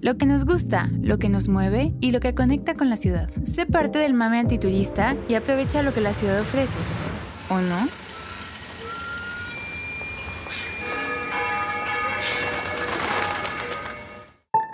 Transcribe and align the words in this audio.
lo 0.00 0.16
que 0.16 0.26
nos 0.26 0.44
gusta, 0.44 0.88
lo 1.00 1.18
que 1.18 1.28
nos 1.28 1.48
mueve 1.48 1.92
y 2.00 2.10
lo 2.10 2.20
que 2.20 2.34
conecta 2.34 2.74
con 2.74 2.88
la 2.90 2.96
ciudad. 2.96 3.28
Sé 3.44 3.66
parte 3.66 3.98
del 3.98 4.14
mame 4.14 4.38
antiturista 4.38 5.16
y 5.28 5.34
aprovecha 5.34 5.82
lo 5.82 5.92
que 5.92 6.00
la 6.00 6.14
ciudad 6.14 6.40
ofrece. 6.40 6.78
¿O 7.50 7.60
no? 7.60 7.78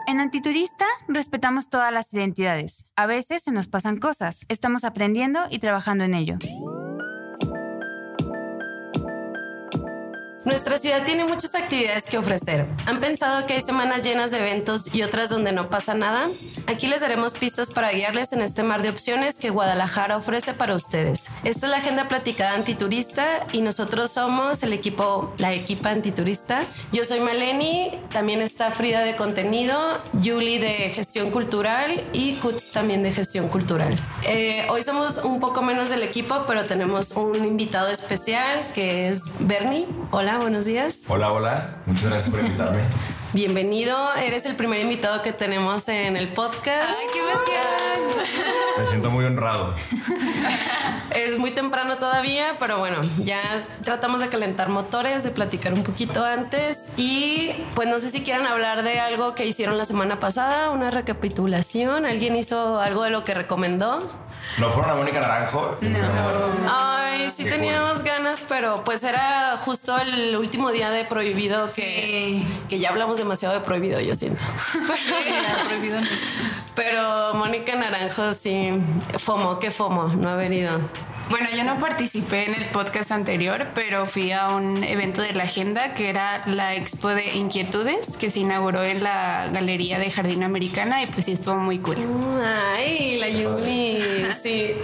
En 0.08 0.20
Antiturista 0.20 0.86
respetamos 1.08 1.69
todas 1.69 1.93
las 1.93 2.15
identidades. 2.15 2.87
A 2.95 3.06
veces 3.06 3.43
se 3.43 3.51
nos 3.51 3.67
pasan 3.67 3.99
cosas. 3.99 4.47
Estamos 4.49 4.85
aprendiendo 4.85 5.40
y 5.51 5.58
trabajando 5.58 6.04
en 6.04 6.15
ello. 6.15 6.38
Nuestra 10.47 10.78
ciudad 10.78 11.03
tiene 11.03 11.24
muchas 11.24 11.56
actividades 11.56 12.06
que 12.06 12.19
ofrecer. 12.19 12.67
¿Han 12.87 13.01
pensado 13.01 13.49
que 13.49 13.54
hay 13.54 13.60
semanas 13.60 14.04
llenas 14.04 14.31
de 14.31 14.38
eventos 14.38 14.94
y 14.94 15.03
otras 15.03 15.29
donde 15.29 15.51
no 15.51 15.71
pasa 15.71 15.94
nada? 15.94 16.29
Aquí 16.69 16.87
les 16.87 17.01
daremos 17.01 17.33
pistas 17.33 17.73
para 17.73 17.91
guiarles 17.91 18.33
en 18.33 18.43
este 18.43 18.62
mar 18.62 18.80
de 18.80 18.91
opciones 18.91 19.39
que 19.39 19.51
Guadalajara 19.51 20.17
ofrece 20.17 20.55
para 20.55 20.77
ustedes. 20.77 21.30
Esta 21.43 21.67
es 21.67 21.70
la 21.70 21.79
agenda 21.79 22.06
platicada 22.06 22.55
antiturista 22.55 23.45
y 23.51 23.61
nosotros 23.61 24.12
somos 24.12 24.62
el 24.62 24.73
equipo, 24.73 25.34
la 25.39 25.53
equipa 25.53 25.91
antiturista. 25.91 26.62
Yo 26.92 27.05
soy 27.05 27.19
Maleni, 27.19 27.98
también 28.12 28.41
está 28.41 28.70
Frida 28.70 29.01
de 29.01 29.17
contenido, 29.17 30.01
Julie 30.12 30.61
de 30.61 30.91
gestión 30.91 31.33
cultural 31.33 32.05
y 32.12 32.34
Kutz 32.34 32.70
también 32.70 33.03
de 33.03 33.11
gestión 33.11 33.48
cultural. 33.48 33.97
Eh, 34.25 34.65
hoy 34.70 34.84
somos 34.84 35.19
un 35.19 35.41
poco 35.41 35.61
menos 35.62 35.91
del 35.91 36.05
equipo, 36.05 36.45
pero 36.47 36.67
tenemos 36.67 37.17
un 37.17 37.45
invitado 37.45 37.89
especial 37.89 38.70
que 38.75 39.09
es 39.09 39.25
Bernie. 39.41 39.87
Hola 40.12 40.36
buenos 40.39 40.65
días. 40.65 41.05
Hola, 41.09 41.33
hola. 41.33 41.77
Muchas 41.87 42.11
gracias 42.11 42.31
por 42.31 42.41
invitarme. 42.41 42.83
Bienvenido. 43.33 44.15
Eres 44.15 44.47
el 44.47 44.57
primer 44.57 44.81
invitado 44.81 45.23
que 45.23 45.33
tenemos 45.33 45.89
en 45.89 46.17
el 46.17 46.33
podcast. 46.33 46.99
¡Ay, 46.99 47.07
qué 47.12 48.66
Me 48.79 48.85
siento 48.85 49.11
muy 49.11 49.25
honrado. 49.25 49.75
es 51.11 51.39
muy 51.39 51.50
temprano 51.50 51.97
todavía, 51.97 52.56
pero 52.59 52.78
bueno, 52.78 52.98
ya 53.19 53.67
tratamos 53.84 54.20
de 54.20 54.28
calentar 54.28 54.69
motores, 54.69 55.25
de 55.25 55.31
platicar 55.31 55.73
un 55.73 55.83
poquito 55.83 56.25
antes 56.25 56.92
y 56.97 57.53
pues 57.75 57.89
no 57.89 57.98
sé 57.98 58.11
si 58.11 58.23
quieran 58.23 58.47
hablar 58.47 58.83
de 58.83 59.00
algo 59.00 59.34
que 59.34 59.47
hicieron 59.47 59.78
la 59.78 59.84
semana 59.84 60.20
pasada, 60.20 60.70
una 60.70 60.91
recapitulación. 60.91 62.05
¿Alguien 62.06 62.37
hizo 62.37 62.81
algo 62.81 63.03
de 63.03 63.11
lo 63.11 63.25
que 63.25 63.34
recomendó? 63.34 64.03
¿No 64.59 64.70
fueron 64.70 64.91
a 64.91 64.95
Mónica 64.95 65.20
Naranjo? 65.20 65.77
No. 65.83 65.98
Ay, 66.70 67.28
sí 67.31 67.45
teníamos 67.45 68.03
ganas, 68.03 68.43
pero 68.48 68.84
pues 68.84 69.05
era 69.05 69.56
justo 69.59 69.98
el 69.98 70.34
último 70.37 70.70
día 70.70 70.91
de 70.91 71.05
Prohibido 71.05 71.70
que, 71.75 72.43
que 72.69 72.78
ya 72.78 72.91
hablamos 72.91 73.19
demasiado 73.19 73.55
de 73.55 73.61
Prohibido, 73.61 74.00
yo 74.00 74.15
siento. 74.15 74.43
Pero, 74.72 75.69
prohibido 75.69 76.00
pero 76.75 77.34
Mónica 77.34 77.75
Naranjo 77.75 78.33
sí, 78.33 78.66
FOMO, 79.19 79.59
qué 79.59 79.70
FOMO, 79.70 80.09
no 80.09 80.28
haber 80.28 80.53
ido. 80.53 80.81
Bueno, 81.28 81.48
yo 81.56 81.64
no 81.64 81.81
participé 81.81 82.45
en 82.45 82.55
el 82.55 82.67
podcast 82.67 83.11
anterior, 83.11 83.67
pero 83.75 84.06
fui 84.06 84.31
a 84.31 84.50
un 84.50 84.84
evento 84.84 85.22
de 85.22 85.33
la 85.33 85.42
agenda 85.42 85.92
que 85.92 86.09
era 86.09 86.45
la 86.47 86.77
Expo 86.77 87.09
de 87.09 87.34
Inquietudes 87.34 88.17
que 88.17 88.31
se 88.31 88.41
inauguró 88.41 88.84
en 88.84 89.03
la 89.03 89.48
Galería 89.53 89.98
de 89.98 90.09
Jardín 90.09 90.44
Americana 90.44 91.03
y 91.03 91.06
pues 91.06 91.25
sí 91.25 91.33
estuvo 91.33 91.56
muy 91.56 91.81
cool. 91.81 91.97
Ay, 92.44 93.17
la 93.19 93.28
Yumi, 93.28 93.98
sí. 94.41 94.75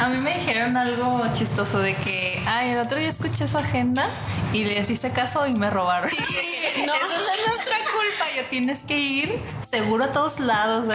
a 0.00 0.08
mí 0.10 0.18
me 0.18 0.34
dijeron 0.34 0.76
algo 0.76 1.22
chistoso 1.32 1.78
de 1.78 1.94
que, 1.96 2.42
ay, 2.46 2.70
el 2.70 2.78
otro 2.78 2.98
día 2.98 3.08
escuché 3.08 3.48
su 3.48 3.56
agenda 3.56 4.06
y 4.52 4.64
le 4.64 4.78
hice 4.80 5.12
caso 5.12 5.46
y 5.46 5.54
me 5.54 5.70
robaron. 5.70 6.10
no. 6.86 6.94
Eso 6.94 7.06
no 7.06 7.32
es 7.32 7.46
nuestra 7.48 7.78
yo 8.36 8.44
tienes 8.46 8.80
que 8.80 8.98
ir 8.98 9.42
seguro 9.68 10.04
a 10.04 10.12
todos 10.12 10.40
lados. 10.40 10.86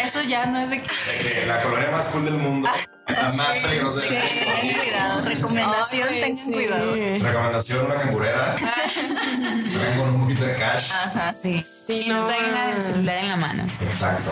Eso 0.00 0.22
ya 0.22 0.46
no 0.46 0.58
es 0.58 0.70
de 0.70 0.82
que... 0.82 1.46
La 1.46 1.62
colonia 1.62 1.90
más 1.90 2.06
cool 2.06 2.24
del 2.24 2.34
mundo. 2.34 2.68
La 3.08 3.32
más 3.32 3.58
peligrosa 3.58 4.00
sí, 4.00 4.08
ten 4.08 4.74
cuidado. 4.74 5.24
Recomendación, 5.24 6.08
ten 6.08 6.52
cuidado. 6.52 6.94
Recomendación, 6.94 7.86
una 7.86 7.94
cangurera. 7.96 8.56
Se 8.58 9.78
ven 9.78 9.98
con 9.98 10.08
un 10.14 10.20
poquito 10.22 10.44
de 10.44 10.54
cash. 10.54 10.90
Ajá, 10.90 11.32
sí. 11.32 11.60
Sí, 11.60 12.06
no, 12.08 12.20
no 12.20 12.26
traigan 12.26 12.76
el 12.76 12.82
celular 12.82 13.16
en 13.16 13.28
la 13.28 13.36
mano. 13.36 13.66
Exacto. 13.80 14.30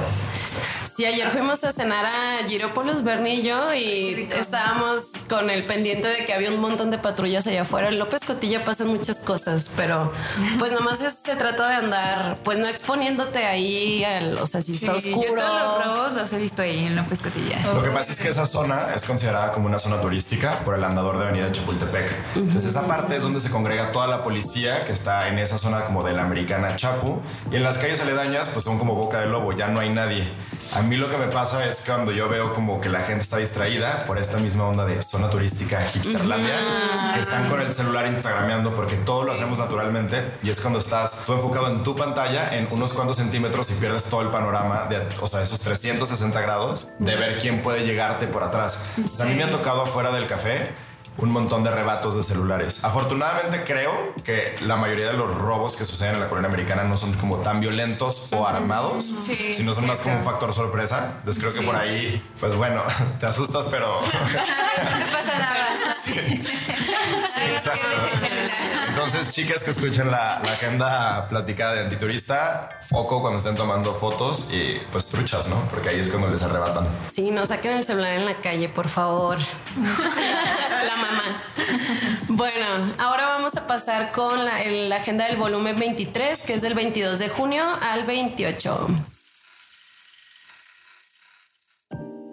Sí, 1.01 1.07
ayer 1.07 1.31
fuimos 1.31 1.65
a 1.65 1.73
cenar 1.73 2.05
a 2.05 2.47
Girópolis, 2.47 3.03
Bernie 3.03 3.37
y 3.37 3.43
yo, 3.43 3.73
y 3.73 4.29
estábamos 4.37 5.05
con 5.31 5.49
el 5.49 5.65
pendiente 5.65 6.07
de 6.07 6.27
que 6.27 6.35
había 6.35 6.51
un 6.51 6.61
montón 6.61 6.91
de 6.91 6.99
patrullas 6.99 7.47
allá 7.47 7.63
afuera. 7.63 7.89
En 7.89 7.99
López 7.99 8.21
Cotilla 8.23 8.67
pasan 8.67 8.89
muchas 8.89 9.23
cosas, 9.23 9.71
pero 9.79 10.13
pues 10.59 10.73
nomás 10.73 10.99
se 10.99 11.37
trata 11.37 11.71
de 11.71 11.75
andar, 11.77 12.39
pues 12.45 12.59
no 12.59 12.69
exponiéndote 12.69 13.47
ahí, 13.47 14.05
al, 14.05 14.37
o 14.37 14.45
sea, 14.45 14.61
si 14.61 14.75
está 14.75 14.95
oscuro. 14.95 15.27
Yo 15.27 15.37
todos 15.37 15.63
los 15.63 15.85
robos 15.87 16.13
los 16.13 16.33
he 16.35 16.39
visto 16.39 16.61
ahí 16.61 16.85
en 16.85 16.97
López 16.97 17.21
Cotilla. 17.21 17.63
Lo 17.73 17.83
que 17.83 17.89
pasa 17.89 18.13
es 18.13 18.21
que 18.21 18.29
esa 18.29 18.45
zona 18.45 18.89
es 18.95 19.03
considerada 19.05 19.53
como 19.53 19.69
una 19.69 19.79
zona 19.79 20.03
turística 20.03 20.59
por 20.67 20.75
el 20.75 20.85
andador 20.85 21.17
de 21.17 21.25
Avenida 21.25 21.51
Chapultepec. 21.51 22.13
Entonces 22.37 22.73
esa 22.73 22.83
parte 22.83 23.17
es 23.17 23.23
donde 23.23 23.41
se 23.41 23.49
congrega 23.49 23.91
toda 23.91 24.07
la 24.07 24.23
policía 24.23 24.85
que 24.85 24.93
está 24.93 25.29
en 25.29 25.39
esa 25.39 25.57
zona 25.57 25.87
como 25.87 26.05
de 26.05 26.13
la 26.13 26.25
americana 26.25 26.77
Chapu. 26.77 27.23
Y 27.51 27.57
en 27.57 27.63
las 27.63 27.79
calles 27.79 28.03
aledañas 28.03 28.49
pues 28.49 28.67
son 28.67 28.79
como 28.79 28.95
boca 28.95 29.23
de 29.23 29.29
lobo, 29.29 29.55
ya 29.55 29.69
no 29.69 29.81
hay 29.81 29.89
nadie. 29.89 30.29
A 30.75 30.83
mí 30.83 30.90
lo 30.97 31.11
que 31.11 31.17
me 31.17 31.27
pasa 31.29 31.67
es 31.69 31.85
cuando 31.87 32.13
yo 32.13 32.29
veo 32.29 32.53
como 32.53 32.81
que 32.81 32.89
la 32.89 33.01
gente 33.01 33.23
está 33.23 33.37
distraída 33.37 34.05
por 34.07 34.19
esta 34.19 34.39
misma 34.39 34.65
onda 34.65 34.85
de 34.85 35.03
zona 35.03 35.29
turística 35.31 35.87
hipsterlandia, 35.87 37.13
que 37.15 37.21
están 37.21 37.49
con 37.49 37.61
el 37.61 37.73
celular 37.73 38.07
instagrameando 38.07 38.75
porque 38.75 38.97
todo 38.97 39.25
lo 39.25 39.33
hacemos 39.33 39.59
naturalmente 39.59 40.33
y 40.43 40.51
es 40.51 40.61
cuando 40.61 40.79
estás 40.79 41.25
tú 41.27 41.33
enfocado 41.33 41.69
en 41.69 41.83
tu 41.83 41.95
pantalla 41.95 42.57
en 42.57 42.69
unos 42.71 42.93
cuantos 42.93 43.19
centímetros 43.19 43.71
y 43.71 43.75
pierdes 43.75 44.05
todo 44.05 44.23
el 44.23 44.29
panorama 44.29 44.87
de, 44.89 45.07
o 45.21 45.27
sea, 45.27 45.43
esos 45.43 45.61
360 45.61 46.41
grados 46.41 46.89
de 46.99 47.17
ver 47.17 47.39
quién 47.41 47.63
puede 47.63 47.85
llegarte 47.85 48.27
por 48.27 48.43
atrás. 48.43 48.89
a 49.21 49.25
mí 49.25 49.35
me 49.35 49.45
ha 49.45 49.51
tocado 49.51 49.83
afuera 49.83 50.11
del 50.11 50.27
café 50.27 50.71
un 51.19 51.31
montón 51.31 51.65
de 51.65 51.71
rebatos 51.71 52.17
de 52.17 52.23
celulares. 52.23 52.85
Afortunadamente 52.85 53.65
creo 53.65 54.15
que 54.25 54.57
la 54.63 54.77
mayoría 54.77 55.09
de 55.09 55.15
los 55.15 55.35
robos 55.35 55.77
que 55.77 55.85
suceden 55.85 56.15
en 56.15 56.21
la 56.21 56.29
colonia 56.29 56.49
americana 56.49 56.85
no 56.85 56.97
son 56.97 57.13
como 57.15 57.39
tan 57.39 57.61
violentos 57.61 58.29
o 58.33 58.47
armados, 58.47 59.05
sino 59.53 59.75
son 59.75 59.87
más 59.87 60.01
como 60.01 60.17
un 60.17 60.25
factor 60.25 60.53
sorpresa. 60.53 61.15
Entonces 61.19 61.43
creo 61.43 61.55
que 61.55 61.63
por 61.63 61.77
ahí, 61.77 62.23
pues 62.39 62.55
bueno, 62.55 62.83
te 63.21 63.27
asustas, 63.27 63.67
pero... 63.71 64.01
no 64.03 64.07
pasa 64.07 65.39
nada. 65.39 65.67
Entonces, 68.89 69.35
chicas 69.35 69.63
que 69.63 69.71
escuchan 69.71 70.11
la, 70.11 70.37
agenda 70.39 71.29
platicada 71.29 71.75
de 71.75 71.81
antiturista, 71.85 72.79
foco 72.81 73.21
cuando 73.21 73.39
estén 73.39 73.57
tomando 73.57 73.95
fotos 73.95 74.49
y 74.53 74.79
pues 74.91 75.07
truchas, 75.07 75.49
¿no? 75.49 75.57
Porque 75.71 75.91
ahí 75.91 76.01
es 76.01 76.09
cuando 76.09 76.29
les 76.29 76.43
arrebatan. 76.43 76.89
Sí, 77.07 77.31
no 77.31 77.47
saquen 77.47 77.73
el 77.73 77.85
celular 77.85 78.15
en 78.15 78.27
la 78.27 78.41
calle, 78.41 78.69
por 78.69 78.89
favor. 78.89 79.39
la 79.79 80.97
mamá. 80.97 81.43
Bueno, 82.29 82.95
ahora 82.99 83.27
vamos 83.27 83.57
a 83.57 83.67
pasar 83.67 84.13
con 84.13 84.45
la, 84.45 84.63
la 84.65 84.97
agenda 84.97 85.27
del 85.27 85.37
volumen 85.37 85.79
23, 85.79 86.41
que 86.43 86.55
es 86.55 86.63
del 86.63 86.75
22 86.75 87.19
de 87.19 87.29
junio 87.29 87.65
al 87.81 88.05
28. 88.07 88.89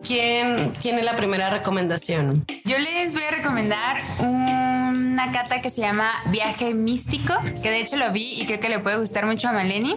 ¿Quién, 0.07 0.71
¿Quién 0.81 0.97
es 0.97 1.03
la 1.03 1.17
primera 1.17 1.49
recomendación? 1.49 2.45
Yo 2.63 2.77
les 2.77 3.13
voy 3.13 3.23
a 3.23 3.31
recomendar 3.31 3.97
una 5.17 5.31
cata 5.31 5.63
que 5.63 5.71
se 5.71 5.81
llama 5.81 6.11
Viaje 6.27 6.75
Místico, 6.75 7.33
que 7.63 7.71
de 7.71 7.81
hecho 7.81 7.97
lo 7.97 8.11
vi 8.11 8.39
y 8.39 8.45
creo 8.45 8.59
que 8.59 8.69
le 8.69 8.77
puede 8.77 8.99
gustar 8.99 9.25
mucho 9.25 9.47
a 9.47 9.51
Maleni. 9.51 9.95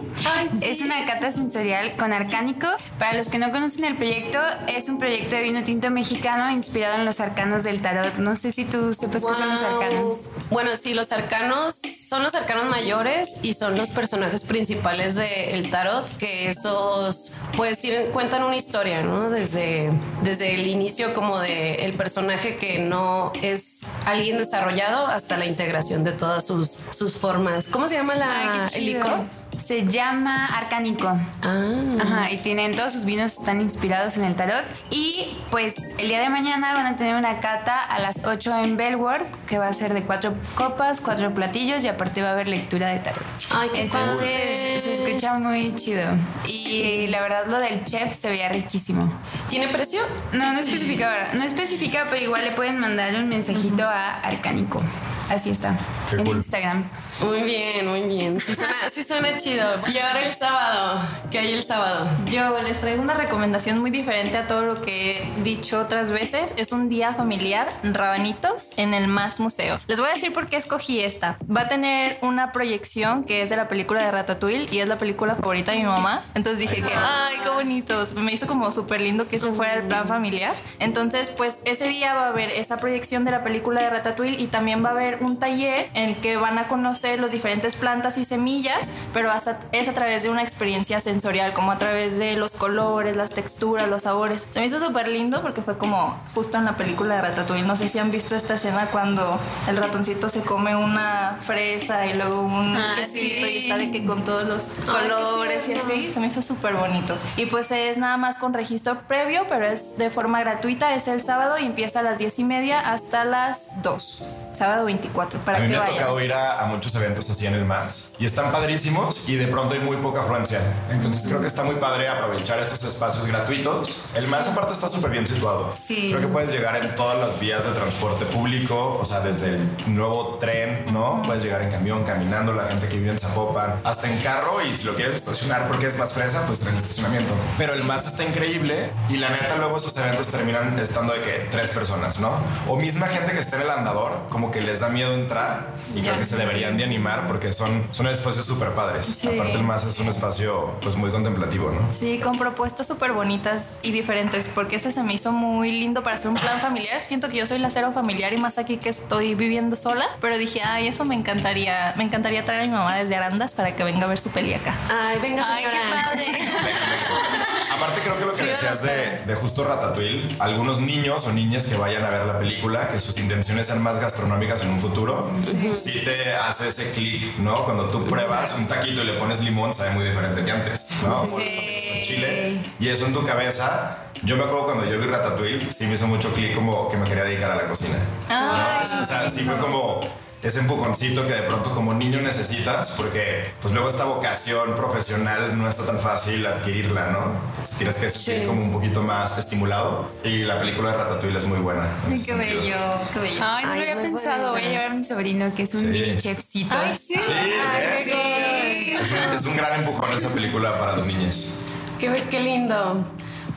Es 0.61 0.81
una 0.81 1.05
cata 1.05 1.29
sensorial 1.29 1.95
con 1.95 2.11
arcánico. 2.11 2.65
Para 2.97 3.13
los 3.13 3.29
que 3.29 3.37
no 3.37 3.51
conocen 3.51 3.85
el 3.85 3.95
proyecto, 3.97 4.39
es 4.67 4.89
un 4.89 4.97
proyecto 4.97 5.35
de 5.35 5.43
vino 5.43 5.63
tinto 5.63 5.91
mexicano 5.91 6.49
inspirado 6.49 6.95
en 6.95 7.05
los 7.05 7.19
arcanos 7.19 7.63
del 7.63 7.83
tarot. 7.83 8.15
No 8.15 8.35
sé 8.35 8.51
si 8.51 8.65
tú 8.65 8.95
sepas 8.95 9.23
qué 9.23 9.35
son 9.35 9.49
los 9.49 9.61
arcanos. 9.61 10.15
Bueno, 10.49 10.75
sí, 10.75 10.95
los 10.95 11.11
arcanos 11.11 11.81
son 12.11 12.23
los 12.23 12.35
arcanos 12.35 12.65
mayores 12.65 13.35
y 13.41 13.53
son 13.53 13.77
los 13.77 13.87
personajes 13.87 14.43
principales 14.43 15.15
del 15.15 15.69
tarot, 15.71 16.09
que 16.17 16.49
esos 16.49 17.37
pues 17.55 17.79
tienen, 17.79 18.11
cuentan 18.11 18.43
una 18.43 18.57
historia, 18.57 19.01
¿no? 19.01 19.29
Desde 19.29 19.93
desde 20.21 20.55
el 20.55 20.67
inicio 20.67 21.13
como 21.13 21.39
de 21.39 21.75
el 21.85 21.93
personaje 21.93 22.57
que 22.57 22.79
no 22.79 23.31
es 23.41 23.85
alguien 24.05 24.37
desarrollado 24.37 25.07
hasta 25.07 25.37
la 25.37 25.45
integración 25.45 26.03
de 26.03 26.11
todas 26.11 26.45
sus, 26.45 26.85
sus 26.89 27.15
formas. 27.15 27.69
¿Cómo 27.69 27.87
se 27.87 27.95
llama 27.95 28.15
la, 28.15 28.69
el 28.73 28.85
licor? 28.85 29.27
Se 29.57 29.85
llama 29.85 30.45
Arcánico. 30.45 31.07
Ah. 31.43 31.83
Ajá, 31.99 32.31
y 32.31 32.37
tienen 32.37 32.75
todos 32.75 32.93
sus 32.93 33.05
vinos 33.05 33.37
están 33.37 33.61
inspirados 33.61 34.17
en 34.17 34.23
el 34.23 34.35
tarot. 34.35 34.65
Y 34.89 35.37
pues 35.49 35.75
el 35.97 36.07
día 36.07 36.19
de 36.21 36.29
mañana 36.29 36.73
van 36.73 36.87
a 36.87 36.95
tener 36.95 37.15
una 37.15 37.39
cata 37.39 37.83
a 37.83 37.99
las 37.99 38.25
8 38.25 38.57
en 38.63 38.77
Bellward, 38.77 39.29
que 39.47 39.57
va 39.57 39.67
a 39.67 39.73
ser 39.73 39.93
de 39.93 40.03
cuatro 40.03 40.33
copas, 40.55 41.01
cuatro 41.01 41.33
platillos 41.33 41.83
y 41.83 41.87
aparte 41.87 42.21
va 42.21 42.29
a 42.29 42.31
haber 42.31 42.47
lectura 42.47 42.87
de 42.87 42.99
tarot. 42.99 43.23
Ay, 43.51 43.69
qué 43.73 43.81
Entonces 43.81 44.83
se 44.83 44.93
escucha 44.93 45.37
muy 45.37 45.73
chido. 45.75 46.03
Y 46.47 47.07
la 47.07 47.21
verdad 47.21 47.45
lo 47.47 47.59
del 47.59 47.83
chef 47.83 48.13
se 48.13 48.29
veía 48.29 48.49
riquísimo. 48.49 49.11
¿Tiene 49.49 49.67
precio? 49.67 50.01
No, 50.31 50.53
no 50.53 50.59
especifica 50.59 51.11
ahora. 51.11 51.33
No 51.33 51.43
especifica, 51.43 52.07
pero 52.09 52.23
igual 52.23 52.45
le 52.45 52.51
pueden 52.51 52.79
mandar 52.79 53.13
un 53.15 53.27
mensajito 53.29 53.83
a 53.83 54.15
Arcánico. 54.15 54.81
Así 55.31 55.49
está. 55.49 55.77
Qué 56.09 56.17
en 56.17 56.25
cool. 56.25 56.35
Instagram. 56.35 56.89
Muy 57.21 57.43
bien, 57.43 57.87
muy 57.87 58.01
bien. 58.01 58.37
Sí 58.41 58.53
suena, 58.53 58.75
sí 58.91 59.01
suena 59.01 59.37
chido. 59.37 59.65
Y 59.87 59.97
ahora 59.97 60.25
el 60.25 60.33
sábado. 60.33 61.07
¿Qué 61.31 61.39
hay 61.39 61.53
el 61.53 61.63
sábado? 61.63 62.05
Yo 62.25 62.61
les 62.61 62.77
traigo 62.81 63.01
una 63.01 63.13
recomendación 63.13 63.79
muy 63.79 63.91
diferente 63.91 64.35
a 64.35 64.45
todo 64.45 64.63
lo 64.63 64.81
que 64.81 65.23
he 65.23 65.43
dicho 65.43 65.79
otras 65.79 66.11
veces. 66.11 66.53
Es 66.57 66.73
un 66.73 66.89
día 66.89 67.13
familiar, 67.13 67.69
rabanitos, 67.81 68.77
en 68.77 68.93
el 68.93 69.07
Más 69.07 69.39
Museo. 69.39 69.79
Les 69.87 70.01
voy 70.01 70.09
a 70.09 70.13
decir 70.13 70.33
por 70.33 70.49
qué 70.49 70.57
escogí 70.57 70.99
esta. 70.99 71.37
Va 71.49 71.61
a 71.61 71.67
tener 71.69 72.17
una 72.21 72.51
proyección 72.51 73.23
que 73.23 73.41
es 73.41 73.49
de 73.49 73.55
la 73.55 73.69
película 73.69 74.03
de 74.03 74.11
Ratatouille 74.11 74.67
y 74.69 74.79
es 74.79 74.87
la 74.89 74.97
película 74.97 75.35
favorita 75.35 75.71
de 75.71 75.77
mi 75.77 75.85
mamá. 75.85 76.25
Entonces 76.33 76.59
dije 76.59 76.81
que, 76.81 76.93
ay, 76.93 77.37
qué 77.41 77.49
bonitos. 77.49 78.15
Me 78.15 78.33
hizo 78.33 78.47
como 78.47 78.69
súper 78.73 78.99
lindo 78.99 79.29
que 79.29 79.37
ese 79.37 79.49
fuera 79.53 79.75
el 79.75 79.83
plan 79.83 80.09
familiar. 80.09 80.55
Entonces, 80.79 81.29
pues 81.29 81.59
ese 81.63 81.87
día 81.87 82.15
va 82.15 82.25
a 82.25 82.27
haber 82.27 82.49
esa 82.49 82.75
proyección 82.77 83.23
de 83.23 83.31
la 83.31 83.45
película 83.45 83.81
de 83.81 83.89
Ratatouille 83.89 84.37
y 84.37 84.47
también 84.47 84.83
va 84.83 84.89
a 84.89 84.91
haber 84.91 85.20
un 85.21 85.37
taller 85.37 85.89
en 85.93 86.09
el 86.09 86.15
que 86.17 86.37
van 86.37 86.57
a 86.57 86.67
conocer 86.67 87.19
los 87.19 87.31
diferentes 87.31 87.75
plantas 87.75 88.17
y 88.17 88.23
semillas, 88.25 88.89
pero 89.13 89.31
es 89.71 89.87
a 89.87 89.93
través 89.93 90.23
de 90.23 90.29
una 90.29 90.41
experiencia 90.41 90.99
sensorial, 90.99 91.53
como 91.53 91.71
a 91.71 91.77
través 91.77 92.17
de 92.17 92.35
los 92.35 92.53
colores, 92.53 93.15
las 93.15 93.31
texturas, 93.31 93.87
los 93.87 94.03
sabores. 94.03 94.47
Se 94.49 94.59
me 94.59 94.65
hizo 94.65 94.79
súper 94.79 95.07
lindo 95.07 95.41
porque 95.41 95.61
fue 95.61 95.77
como 95.77 96.17
justo 96.33 96.57
en 96.57 96.65
la 96.65 96.75
película 96.77 97.15
de 97.15 97.21
Ratatouille. 97.21 97.65
No 97.65 97.75
sé 97.75 97.87
si 97.87 97.99
han 97.99 98.11
visto 98.11 98.35
esta 98.35 98.55
escena 98.55 98.87
cuando 98.87 99.39
el 99.67 99.77
ratoncito 99.77 100.29
se 100.29 100.41
come 100.41 100.75
una 100.75 101.37
fresa 101.41 102.05
y 102.07 102.13
luego 102.13 102.41
un 102.41 102.75
Ah, 102.75 102.95
sí. 103.11 103.37
Está 103.71 103.77
de 103.77 103.91
que 103.91 104.05
con 104.05 104.23
todos 104.23 104.47
los 104.47 104.63
colores 104.85 105.67
y 105.69 105.73
así. 105.73 106.11
Se 106.11 106.19
me 106.19 106.27
hizo 106.27 106.41
súper 106.41 106.75
bonito. 106.75 107.17
Y 107.37 107.45
pues 107.47 107.71
es 107.71 107.97
nada 107.97 108.17
más 108.17 108.37
con 108.37 108.53
registro 108.53 108.99
previo, 109.07 109.45
pero 109.47 109.65
es 109.65 109.97
de 109.97 110.09
forma 110.09 110.39
gratuita. 110.41 110.95
Es 110.95 111.07
el 111.07 111.21
sábado 111.23 111.57
y 111.57 111.65
empieza 111.65 111.99
a 111.99 112.03
las 112.03 112.17
10 112.17 112.39
y 112.39 112.43
media 112.43 112.79
hasta 112.79 113.25
las 113.25 113.69
2. 113.81 114.23
Sábado 114.53 114.85
24, 114.85 115.39
para 115.41 115.57
a 115.57 115.61
mí 115.61 115.67
que 115.67 115.71
me 115.71 115.77
ha 115.77 115.81
vayan. 115.81 115.95
tocado 115.97 116.21
ir 116.21 116.33
a, 116.33 116.61
a 116.61 116.65
muchos 116.67 116.93
eventos 116.95 117.29
así 117.29 117.47
en 117.47 117.53
el 117.53 117.65
MAS 117.65 118.11
y 118.19 118.25
están 118.25 118.51
padrísimos 118.51 119.27
y 119.29 119.35
de 119.35 119.47
pronto 119.47 119.73
hay 119.73 119.79
muy 119.79 119.97
poca 119.97 120.21
afluencia. 120.21 120.59
Entonces 120.91 121.27
creo 121.27 121.41
que 121.41 121.47
está 121.47 121.63
muy 121.63 121.75
padre 121.75 122.07
aprovechar 122.09 122.59
estos 122.59 122.83
espacios 122.83 123.25
gratuitos. 123.25 124.05
El 124.15 124.27
MAS 124.27 124.49
aparte 124.49 124.73
está 124.73 124.89
súper 124.89 125.11
bien 125.11 125.25
situado. 125.25 125.71
Sí. 125.71 126.09
Creo 126.09 126.21
que 126.21 126.27
puedes 126.27 126.51
llegar 126.51 126.75
en 126.75 126.93
todas 126.95 127.17
las 127.17 127.39
vías 127.39 127.63
de 127.65 127.71
transporte 127.71 128.25
público, 128.25 128.97
o 128.99 129.05
sea, 129.05 129.21
desde 129.21 129.49
el 129.55 129.69
nuevo 129.87 130.37
tren, 130.39 130.85
¿no? 130.91 131.21
Puedes 131.25 131.43
llegar 131.43 131.61
en 131.61 131.71
camión, 131.71 132.03
caminando, 132.03 132.53
la 132.53 132.63
gente 132.67 132.87
que 132.89 132.97
vive 132.97 133.11
en 133.11 133.19
Zapopan, 133.19 133.60
hasta 133.83 134.09
en 134.09 134.17
carro 134.19 134.61
y 134.61 134.75
si 134.75 134.85
lo 134.85 134.95
quieres 134.95 135.15
estacionar 135.15 135.67
porque 135.67 135.87
es 135.87 135.97
más 135.97 136.11
fresa, 136.13 136.45
pues 136.47 136.61
en 136.63 136.69
el 136.69 136.77
estacionamiento. 136.77 137.33
Pero 137.57 137.73
el 137.73 137.83
MAS 137.83 138.07
está 138.07 138.23
increíble 138.23 138.91
y 139.09 139.17
la 139.17 139.29
neta 139.29 139.55
luego 139.57 139.77
esos 139.77 139.95
eventos 139.97 140.27
terminan 140.27 140.77
estando 140.79 141.13
de 141.13 141.21
que 141.21 141.31
tres 141.51 141.69
personas, 141.69 142.19
¿no? 142.19 142.31
O 142.67 142.75
misma 142.75 143.07
gente 143.07 143.33
que 143.33 143.39
esté 143.39 143.57
en 143.57 143.63
el 143.63 143.69
andador, 143.69 144.27
como 144.29 144.51
que 144.51 144.61
les 144.61 144.79
da 144.79 144.89
miedo 144.89 145.13
entrar 145.13 145.73
y 145.95 146.01
creo 146.01 146.17
que 146.17 146.25
se 146.25 146.37
deberían 146.37 146.77
de 146.77 146.83
animar 146.83 147.27
porque 147.27 147.51
son, 147.53 147.87
son 147.91 148.07
espacios 148.07 148.45
súper 148.45 148.71
padres. 148.71 149.05
Sí. 149.05 149.27
Aparte 149.27 149.53
el 149.53 149.63
MAS 149.63 149.85
es 149.85 149.99
un 149.99 150.07
espacio 150.07 150.75
pues 150.81 150.95
muy 150.95 151.11
contemplativo, 151.11 151.71
¿no? 151.71 151.91
Sí, 151.91 152.19
con 152.19 152.37
propuestas 152.37 152.87
súper 152.87 153.11
bonitas 153.13 153.75
y 153.81 153.91
diferentes, 153.91 154.47
porque 154.47 154.75
este 154.75 154.91
se 154.91 155.03
me 155.03 155.13
hizo 155.13 155.31
muy 155.31 155.71
lindo 155.71 156.03
para 156.03 156.15
hacer 156.15 156.29
un 156.29 156.35
plan 156.35 156.59
familiar. 156.59 157.03
Siento 157.03 157.29
que 157.29 157.37
yo 157.37 157.47
soy 157.47 157.59
la 157.59 157.69
cero 157.69 157.91
familiar 157.93 158.33
y 158.33 158.37
más 158.37 158.57
aquí 158.57 158.77
que 158.77 158.89
estoy 158.89 159.35
viviendo 159.35 159.75
sola, 159.75 160.05
pero 160.19 160.37
dije, 160.37 160.61
ay, 160.63 160.87
eso 160.87 161.05
me 161.05 161.15
encantaría. 161.15 161.93
Me 161.97 162.03
encantaría 162.03 162.45
traer 162.45 162.61
a 162.61 162.65
mi 162.65 162.71
mamá 162.71 162.95
desde 162.95 163.15
Arandas 163.51 163.53
para 163.53 163.75
que 163.75 163.83
venga 163.83 164.05
a 164.05 164.09
ver 164.09 164.19
su 164.19 164.29
peli 164.29 164.53
acá. 164.53 164.75
Ay, 164.89 165.19
venga, 165.19 165.43
Ay, 165.47 165.63
qué 165.63 165.77
padre. 165.93 166.25
Aparte 167.71 168.01
creo 168.01 168.17
que 168.17 168.25
lo 168.25 168.33
que 168.33 168.43
decías 168.43 168.83
de, 168.83 169.23
de 169.25 169.35
justo 169.35 169.63
Ratatouille, 169.63 170.35
algunos 170.39 170.79
niños 170.79 171.25
o 171.25 171.31
niñas 171.31 171.65
que 171.65 171.77
vayan 171.77 172.05
a 172.05 172.09
ver 172.09 172.25
la 172.25 172.37
película, 172.37 172.89
que 172.89 172.99
sus 172.99 173.17
intenciones 173.17 173.67
sean 173.67 173.81
más 173.81 173.99
gastronómicas 173.99 174.61
en 174.63 174.69
un 174.69 174.79
futuro, 174.79 175.31
sí, 175.73 176.01
te 176.05 176.33
hace 176.35 176.67
ese 176.69 176.91
clic, 176.93 177.37
¿no? 177.39 177.65
Cuando 177.65 177.85
tú 177.85 178.05
pruebas 178.05 178.55
un 178.57 178.67
taquito 178.67 179.01
y 179.01 179.05
le 179.05 179.13
pones 179.13 179.41
limón, 179.41 179.73
sabe 179.73 179.91
muy 179.91 180.05
diferente 180.05 180.43
que 180.45 180.51
antes, 180.51 181.01
¿no? 181.03 181.23
Está 181.23 181.41
en 181.41 182.03
Chile. 182.05 182.59
Y 182.79 182.89
eso 182.89 183.05
en 183.07 183.13
tu 183.13 183.25
cabeza, 183.25 183.97
yo 184.23 184.37
me 184.37 184.43
acuerdo 184.43 184.65
cuando 184.65 184.85
yo 184.85 184.99
vi 184.99 185.07
Ratatouille, 185.07 185.71
sí 185.71 185.87
me 185.87 185.95
hizo 185.95 186.07
mucho 186.07 186.31
clic 186.33 186.53
como 186.53 186.89
que 186.89 186.97
me 186.97 187.05
quería 187.05 187.23
dedicar 187.23 187.51
a 187.51 187.55
la 187.55 187.65
cocina. 187.65 187.97
Ay, 188.29 188.87
¿no? 188.95 189.01
O 189.01 189.05
sea, 189.05 189.27
sí 189.29 189.43
fue 189.43 189.57
como 189.57 190.01
ese 190.43 190.59
empujoncito 190.59 191.27
que 191.27 191.33
de 191.33 191.43
pronto 191.43 191.73
como 191.75 191.93
niño 191.93 192.19
necesitas, 192.19 192.91
porque 192.97 193.45
pues 193.61 193.73
luego 193.73 193.89
esta 193.89 194.05
vocación 194.05 194.75
profesional 194.75 195.57
no 195.57 195.69
está 195.69 195.85
tan 195.85 195.99
fácil 195.99 196.45
adquirirla, 196.45 197.11
¿no? 197.11 197.33
Tienes 197.77 197.97
que 197.99 198.09
sentir 198.09 198.41
Sí. 198.41 198.47
como 198.47 198.63
un 198.63 198.71
poquito 198.71 199.03
más 199.03 199.37
estimulado 199.37 200.09
y 200.23 200.39
la 200.39 200.57
película 200.59 200.91
de 200.91 200.97
Ratatouille 200.97 201.37
es 201.37 201.45
muy 201.45 201.59
buena. 201.59 201.87
qué 202.09 202.17
sentido. 202.17 202.37
bello, 202.37 202.77
qué 203.13 203.19
bello. 203.19 203.41
Ay, 203.43 203.65
no 203.65 203.71
Ay, 203.71 203.79
lo 203.79 203.91
había 203.91 204.01
pensado. 204.01 204.51
Voy 204.51 204.63
a 204.63 204.69
llevar 204.69 204.85
a 204.87 204.93
mi 204.95 205.03
sobrino, 205.03 205.53
que 205.55 205.63
es 205.63 205.73
un 205.75 205.81
Sí. 205.81 205.85
mini 205.87 206.17
chefcito. 206.17 206.75
Ay, 206.75 206.95
sí. 206.95 207.13
Sí, 207.15 207.31
¿eh? 207.31 208.01
Sí. 208.05 208.91
Es, 208.95 209.11
un, 209.11 209.33
es 209.35 209.45
un 209.45 209.55
gran 209.57 209.79
empujón 209.79 210.11
esa 210.17 210.29
película 210.29 210.77
para 210.79 210.97
los 210.97 211.05
niños. 211.05 211.53
Qué, 211.99 212.23
qué 212.31 212.39
lindo. 212.39 213.05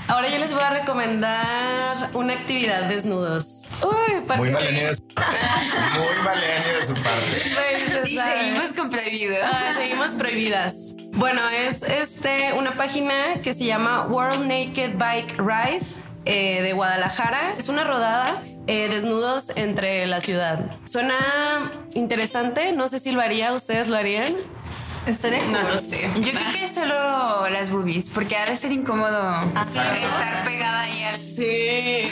Ahora 0.06 0.28
yo 0.28 0.38
les 0.38 0.52
voy 0.52 0.62
a 0.62 0.70
recomendar 0.70 2.10
una 2.12 2.34
actividad 2.34 2.82
desnudos. 2.84 3.68
Uy, 3.82 4.20
para 4.26 4.38
Muy 4.38 4.50
Malenia 4.50 4.88
de 4.88 4.96
su 4.96 5.02
parte. 5.08 5.36
Muy 5.98 6.24
Malenia 6.24 6.78
de 6.78 6.86
su 6.86 6.94
parte. 6.94 8.04
Se 8.04 8.10
Y 8.10 8.16
sabe. 8.16 8.38
seguimos 8.38 8.72
con 8.74 8.90
prohibido. 8.90 9.34
Ah, 9.44 9.72
seguimos 9.78 10.12
prohibidas. 10.12 10.94
Bueno, 11.12 11.40
es 11.48 11.82
este 11.84 12.52
una 12.52 12.76
página 12.76 13.40
que 13.42 13.52
se 13.54 13.64
llama 13.64 14.06
World 14.06 14.42
Naked 14.46 14.96
Bike 14.96 15.36
Ride 15.38 15.86
eh, 16.26 16.60
de 16.62 16.72
Guadalajara. 16.74 17.54
Es 17.56 17.68
una 17.68 17.84
rodada 17.84 18.42
eh, 18.66 18.88
desnudos 18.88 19.56
entre 19.56 20.06
la 20.06 20.20
ciudad. 20.20 20.70
Suena 20.84 21.70
interesante. 21.94 22.72
No 22.72 22.88
sé 22.88 22.98
si 22.98 23.12
lo 23.12 23.22
haría. 23.22 23.52
¿Ustedes 23.54 23.88
lo 23.88 23.96
harían? 23.96 24.36
Estaré 25.06 25.42
No 25.48 25.60
cool. 25.60 25.70
lo 25.74 25.78
sé. 25.80 26.10
Yo 26.16 26.32
creo 26.32 26.52
que 26.52 26.68
solo 26.72 27.48
las 27.50 27.70
boobies, 27.70 28.08
porque 28.08 28.36
ha 28.36 28.46
de 28.46 28.56
ser 28.56 28.72
incómodo 28.72 29.40
estar 29.66 30.44
pegada 30.44 30.80
ahí 30.82 31.04
al... 31.04 31.16
Sí. 31.16 32.08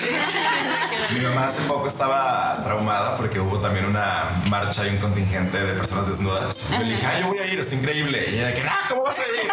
Mi 1.12 1.20
mamá 1.20 1.44
hace 1.46 1.62
poco 1.68 1.86
estaba 1.86 2.60
traumada 2.64 3.16
porque 3.16 3.38
hubo 3.38 3.60
también 3.60 3.84
una 3.86 4.42
marcha 4.46 4.86
y 4.86 4.90
un 4.90 4.98
contingente 4.98 5.62
de 5.62 5.74
personas 5.74 6.08
desnudas. 6.08 6.70
Y 6.70 6.72
yo 6.78 6.82
le 6.84 6.94
dije, 6.94 7.06
ay, 7.06 7.22
yo 7.22 7.28
voy 7.28 7.38
a 7.38 7.46
ir, 7.46 7.60
está 7.60 7.74
increíble. 7.74 8.26
Y 8.30 8.34
ella 8.34 8.46
de 8.48 8.54
que, 8.54 8.62
no, 8.64 8.70
¿cómo 8.88 9.02
vas 9.04 9.16
a 9.18 9.22
ir? 9.22 9.50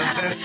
Entonces, 0.00 0.38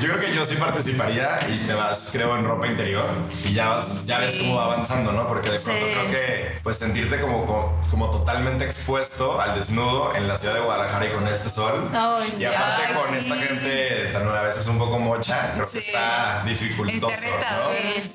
yo 0.00 0.08
creo 0.08 0.20
que 0.20 0.34
yo 0.34 0.46
sí 0.46 0.54
participaría 0.56 1.40
y 1.48 1.66
te 1.66 1.74
vas, 1.74 2.10
creo, 2.12 2.36
en 2.36 2.44
ropa 2.44 2.66
interior 2.68 3.06
y 3.44 3.52
ya, 3.54 3.68
vas, 3.70 4.06
ya 4.06 4.18
ves 4.18 4.36
cómo 4.36 4.56
va 4.56 4.64
avanzando, 4.66 5.12
¿no? 5.12 5.26
Porque 5.26 5.50
de 5.50 5.58
pronto 5.58 5.84
Sí. 5.86 5.92
creo 5.92 6.08
que, 6.10 6.58
pues, 6.62 6.76
sentirte 6.78 7.20
como, 7.20 7.44
como, 7.46 7.80
como 7.90 8.10
totalmente 8.10 8.64
expuesto 8.64 9.40
al 9.40 9.54
desnudo 9.54 10.14
en 10.14 10.28
la 10.28 10.36
ciudad 10.36 10.54
de 10.54 10.60
Guadalajara 10.60 11.06
y 11.06 11.10
con 11.10 11.26
este 11.28 11.49
sol. 11.50 11.90
Sí. 12.30 12.42
y 12.42 12.44
aparte 12.46 12.82
Ay, 12.86 12.94
con 12.94 13.08
sí. 13.10 13.16
esta 13.18 13.36
gente 13.36 14.10
tan 14.12 14.28
a 14.28 14.42
veces 14.42 14.66
un 14.68 14.78
poco 14.78 14.98
mocha, 14.98 15.52
creo 15.54 15.70
que 15.70 15.78
está 15.78 16.42
dificultoso. 16.46 17.12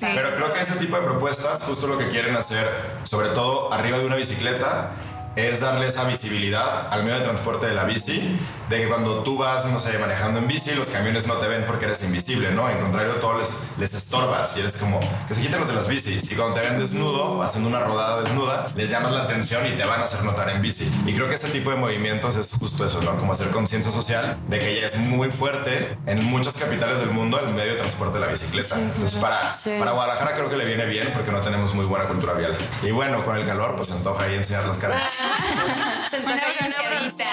Pero 0.00 0.34
creo 0.34 0.52
que 0.52 0.60
ese 0.60 0.76
tipo 0.76 0.96
de 0.96 1.02
propuestas, 1.02 1.62
justo 1.62 1.86
lo 1.86 1.98
que 1.98 2.08
quieren 2.08 2.36
hacer, 2.36 2.68
sobre 3.04 3.28
todo 3.28 3.72
arriba 3.72 3.98
de 3.98 4.06
una 4.06 4.16
bicicleta, 4.16 4.90
es 5.36 5.60
darle 5.60 5.86
esa 5.86 6.04
visibilidad 6.04 6.88
al 6.90 7.04
medio 7.04 7.18
de 7.18 7.24
transporte 7.24 7.66
de 7.66 7.74
la 7.74 7.84
bici, 7.84 8.38
de 8.68 8.82
que 8.82 8.88
cuando 8.88 9.22
tú 9.22 9.38
vas, 9.38 9.64
no 9.66 9.78
sé, 9.78 9.98
manejando 9.98 10.38
en 10.40 10.48
bici, 10.48 10.74
los 10.74 10.88
camiones 10.88 11.26
no 11.26 11.34
te 11.34 11.46
ven 11.48 11.64
porque 11.66 11.84
eres 11.86 12.02
invisible, 12.04 12.50
¿no? 12.52 12.68
En 12.68 12.78
contrario, 12.78 13.14
todo 13.14 13.38
les, 13.38 13.62
les 13.78 13.94
estorbas 13.94 14.56
y 14.56 14.60
eres 14.60 14.76
como 14.78 15.00
que 15.28 15.34
se 15.34 15.40
quiten 15.42 15.60
los 15.60 15.68
de 15.68 15.74
las 15.74 15.86
bicis. 15.88 16.30
Y 16.32 16.34
cuando 16.36 16.54
te 16.54 16.60
ven 16.60 16.78
desnudo, 16.78 17.42
haciendo 17.42 17.68
una 17.68 17.80
rodada 17.80 18.22
desnuda, 18.22 18.68
les 18.74 18.90
llamas 18.90 19.12
la 19.12 19.22
atención 19.22 19.66
y 19.66 19.70
te 19.76 19.84
van 19.84 20.00
a 20.00 20.04
hacer 20.04 20.22
notar 20.24 20.48
en 20.50 20.62
bici. 20.62 20.92
Y 21.06 21.14
creo 21.14 21.28
que 21.28 21.34
ese 21.36 21.48
tipo 21.48 21.70
de 21.70 21.76
movimientos 21.76 22.36
es 22.36 22.50
justo 22.58 22.84
eso, 22.86 23.00
¿no? 23.02 23.16
Como 23.16 23.32
hacer 23.32 23.48
conciencia 23.50 23.90
social 23.92 24.36
de 24.48 24.58
que 24.58 24.80
ya 24.80 24.86
es 24.86 24.96
muy 24.98 25.30
fuerte 25.30 25.96
en 26.06 26.24
muchas 26.24 26.54
capitales 26.54 26.98
del 26.98 27.10
mundo 27.10 27.38
el 27.40 27.54
medio 27.54 27.72
de 27.72 27.78
transporte 27.78 28.18
de 28.18 28.24
la 28.26 28.30
bicicleta. 28.32 28.76
Entonces, 28.78 29.18
para, 29.20 29.52
Sí. 29.52 29.70
para 29.78 29.92
Guadalajara 29.92 30.34
creo 30.34 30.50
que 30.50 30.56
le 30.56 30.64
viene 30.64 30.84
bien 30.86 31.10
porque 31.14 31.30
no 31.30 31.40
tenemos 31.40 31.72
muy 31.74 31.84
buena 31.86 32.06
cultura 32.08 32.34
vial. 32.34 32.56
Y 32.82 32.90
bueno, 32.90 33.24
con 33.24 33.36
el 33.36 33.46
calor, 33.46 33.76
pues 33.76 33.88
se 33.88 33.94
antoja 33.94 34.24
ahí 34.24 34.34
enseñar 34.34 34.64
las 34.66 34.78
caras. 34.78 35.02
Se 36.10 36.20
Una 36.20 36.32
antoja 36.34 36.88
bronceadita. 36.90 37.24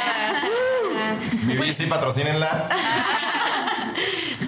Mi 1.45 1.55
bici, 1.55 1.85
patrocínenla. 1.85 2.69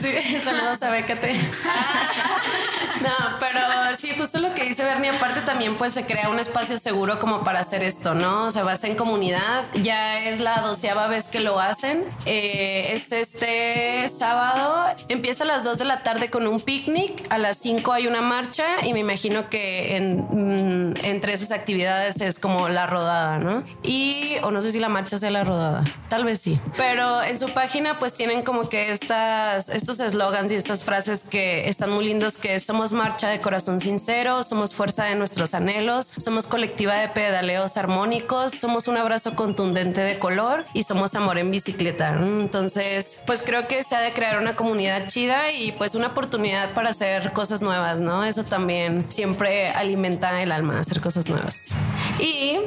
Sí, 0.02 0.40
saludos 0.44 0.84
a 0.84 0.92
Bécate. 0.92 1.36
No, 3.02 3.38
pero 3.40 3.60
sí, 3.98 4.12
justo 4.18 4.40
lo 4.40 4.54
que 4.54 4.64
dice 4.64 4.84
Bernie, 4.84 5.10
aparte 5.10 5.42
también 5.42 5.78
pues 5.78 5.94
se 5.94 6.06
crea 6.06 6.30
un 6.30 6.40
espacio 6.40 6.78
seguro 6.78 7.20
como 7.20 7.44
para 7.44 7.60
hacer 7.60 7.84
esto, 7.84 8.16
¿no? 8.16 8.46
O 8.46 8.52
sea, 8.52 8.64
vas 8.64 8.84
en 8.84 8.96
comunidad, 8.96 9.66
ya 9.82 10.24
es 10.24 10.40
la 10.40 10.62
doceava 10.62 11.08
vez 11.08 11.28
que 11.28 11.40
lo 11.40 11.60
hacen. 11.60 12.04
Eh, 12.25 12.94
es 12.94 13.12
este 13.12 14.08
sábado, 14.10 14.96
empieza 15.10 15.44
a 15.44 15.48
las 15.48 15.64
2 15.64 15.78
de 15.80 15.86
la 15.86 16.04
tarde 16.04 16.30
con 16.30 16.48
un 16.48 16.60
picnic, 16.60 17.25
a 17.30 17.38
las 17.38 17.58
5 17.58 17.92
hay 17.92 18.08
una 18.08 18.22
marcha 18.22 18.86
y 18.86 18.94
me 18.94 19.00
imagino 19.00 19.50
que 19.50 20.00
mm, 20.00 21.06
entre 21.06 21.34
esas 21.34 21.52
actividades 21.52 22.22
es 22.22 22.40
como 22.40 22.70
la 22.70 22.88
rodada, 22.88 23.38
¿no? 23.40 23.64
Y, 23.84 24.38
o 24.44 24.52
no 24.52 24.62
sé 24.62 24.72
si 24.72 24.80
la 24.80 24.90
marcha 24.90 25.18
sea 25.18 25.32
la 25.32 25.44
rodada, 25.44 25.84
tal 26.10 26.24
vez 26.24 26.42
sí. 26.42 26.60
Pero 26.78 27.24
en 27.24 27.38
su 27.38 27.50
página 27.50 28.00
pues 28.00 28.14
tienen 28.14 28.44
como 28.44 28.70
que 28.70 28.92
estas, 28.92 29.70
estos 29.70 30.00
eslogans 30.00 30.52
y 30.52 30.56
estas 30.56 30.84
frases 30.84 31.24
que 31.24 31.68
están 31.68 31.92
muy 31.92 32.06
lindos, 32.06 32.38
que 32.38 32.60
somos 32.60 32.85
marcha 32.92 33.30
de 33.30 33.42
corazón 33.42 33.80
sincero, 33.80 34.44
somos 34.44 34.74
fuerza 34.74 35.06
de 35.06 35.15
nuestros 35.15 35.54
anhelos, 35.54 36.13
somos 36.18 36.48
colectiva 36.48 36.96
de 36.96 37.10
pedaleos 37.10 37.77
armónicos, 37.77 38.51
somos 38.51 38.88
un 38.88 38.98
abrazo 38.98 39.36
contundente 39.36 40.01
de 40.01 40.20
color 40.20 40.65
y 40.74 40.84
somos 40.84 41.15
amor 41.15 41.38
en 41.38 41.51
bicicleta. 41.51 42.18
Entonces, 42.20 43.22
pues 43.25 43.42
creo 43.42 43.68
que 43.68 43.84
se 43.84 43.96
ha 43.96 44.01
de 44.01 44.13
crear 44.13 44.39
una 44.39 44.56
comunidad 44.56 45.08
chida 45.08 45.51
y 45.51 45.72
pues 45.74 45.96
una 45.96 46.08
oportunidad 46.08 46.74
para 46.74 46.89
hacer 46.89 47.34
cosas 47.34 47.62
nuevas, 47.62 48.00
¿no? 48.00 48.24
Eso 48.24 48.44
también 48.44 49.06
siempre 49.10 49.70
alimenta 49.70 50.42
el 50.42 50.51
alma, 50.51 50.80
hacer 50.80 51.01
cosas 51.01 51.30
nuevas. 51.30 51.74
Y 52.20 52.58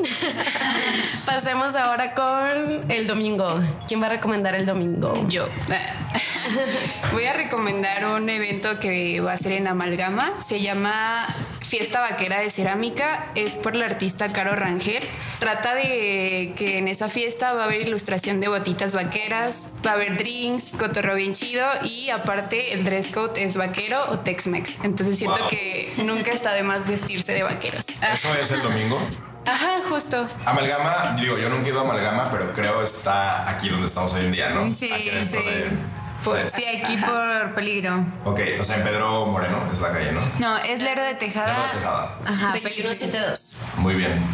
pasemos 1.26 1.76
ahora 1.76 2.14
con 2.14 2.90
el 2.90 3.06
domingo. 3.06 3.60
¿Quién 3.86 4.02
va 4.02 4.06
a 4.06 4.10
recomendar 4.10 4.54
el 4.54 4.66
domingo? 4.66 5.24
Yo. 5.28 5.48
Voy 7.12 7.24
a 7.24 7.32
recomendar 7.32 8.06
un 8.06 8.28
evento 8.28 8.78
que 8.78 9.20
va 9.20 9.32
a 9.32 9.38
ser 9.38 9.52
en 9.52 9.66
Amalgama. 9.66 10.38
Se 10.40 10.60
llama 10.60 11.26
Fiesta 11.60 12.00
Vaquera 12.00 12.40
de 12.40 12.50
Cerámica. 12.50 13.26
Es 13.34 13.54
por 13.54 13.76
la 13.76 13.86
artista 13.86 14.32
Caro 14.32 14.54
Rangel. 14.54 15.04
Trata 15.38 15.74
de 15.74 16.52
que 16.56 16.78
en 16.78 16.88
esa 16.88 17.08
fiesta 17.08 17.52
va 17.54 17.62
a 17.62 17.64
haber 17.66 17.82
ilustración 17.82 18.40
de 18.40 18.48
botitas 18.48 18.94
vaqueras, 18.94 19.68
va 19.86 19.92
a 19.92 19.94
haber 19.94 20.18
drinks, 20.18 20.72
cotorro 20.76 21.14
bien 21.14 21.32
chido 21.32 21.64
y 21.84 22.10
aparte 22.10 22.72
el 22.72 22.84
dress 22.84 23.12
code 23.12 23.44
es 23.44 23.56
vaquero 23.56 24.10
o 24.10 24.18
Tex-Mex. 24.18 24.82
Entonces 24.82 25.16
siento 25.16 25.38
que 25.48 25.92
nunca 26.04 26.32
está 26.32 26.54
de 26.54 26.64
más 26.64 26.88
vestirse 26.88 27.32
de 27.32 27.44
vaqueros. 27.44 27.84
¿Eso 27.88 28.34
es 28.42 28.50
el 28.50 28.62
domingo? 28.62 29.00
Ajá, 29.48 29.80
justo. 29.88 30.28
Amalgama, 30.44 31.16
digo, 31.18 31.38
yo 31.38 31.48
nunca 31.48 31.66
he 31.66 31.70
ido 31.70 31.80
a 31.80 31.82
Amalgama, 31.82 32.30
pero 32.30 32.52
creo 32.52 32.82
está 32.82 33.48
aquí 33.48 33.68
donde 33.68 33.86
estamos 33.86 34.12
hoy 34.14 34.26
en 34.26 34.32
día, 34.32 34.50
¿no? 34.50 34.74
Sí, 34.78 34.90
Aquí 34.92 35.10
sí. 35.26 35.36
de- 35.36 35.98
Por- 36.24 36.36
sí, 36.50 36.64
aquí 36.66 36.96
por 36.96 37.54
peligro. 37.54 38.04
Ok, 38.24 38.40
o 38.60 38.64
sea, 38.64 38.76
en 38.78 38.82
Pedro 38.82 39.26
Moreno 39.26 39.62
es 39.72 39.80
la 39.80 39.92
calle, 39.92 40.10
¿no? 40.10 40.20
No, 40.40 40.58
es 40.58 40.82
Lerdo 40.82 41.04
de 41.04 41.14
Tejada. 41.14 41.46
Lerdo 41.46 41.62
de 41.62 41.78
Tejada. 41.78 42.18
Ajá, 42.26 42.46
2172. 42.54 43.62
Muy 43.76 43.94
bien. 43.94 44.26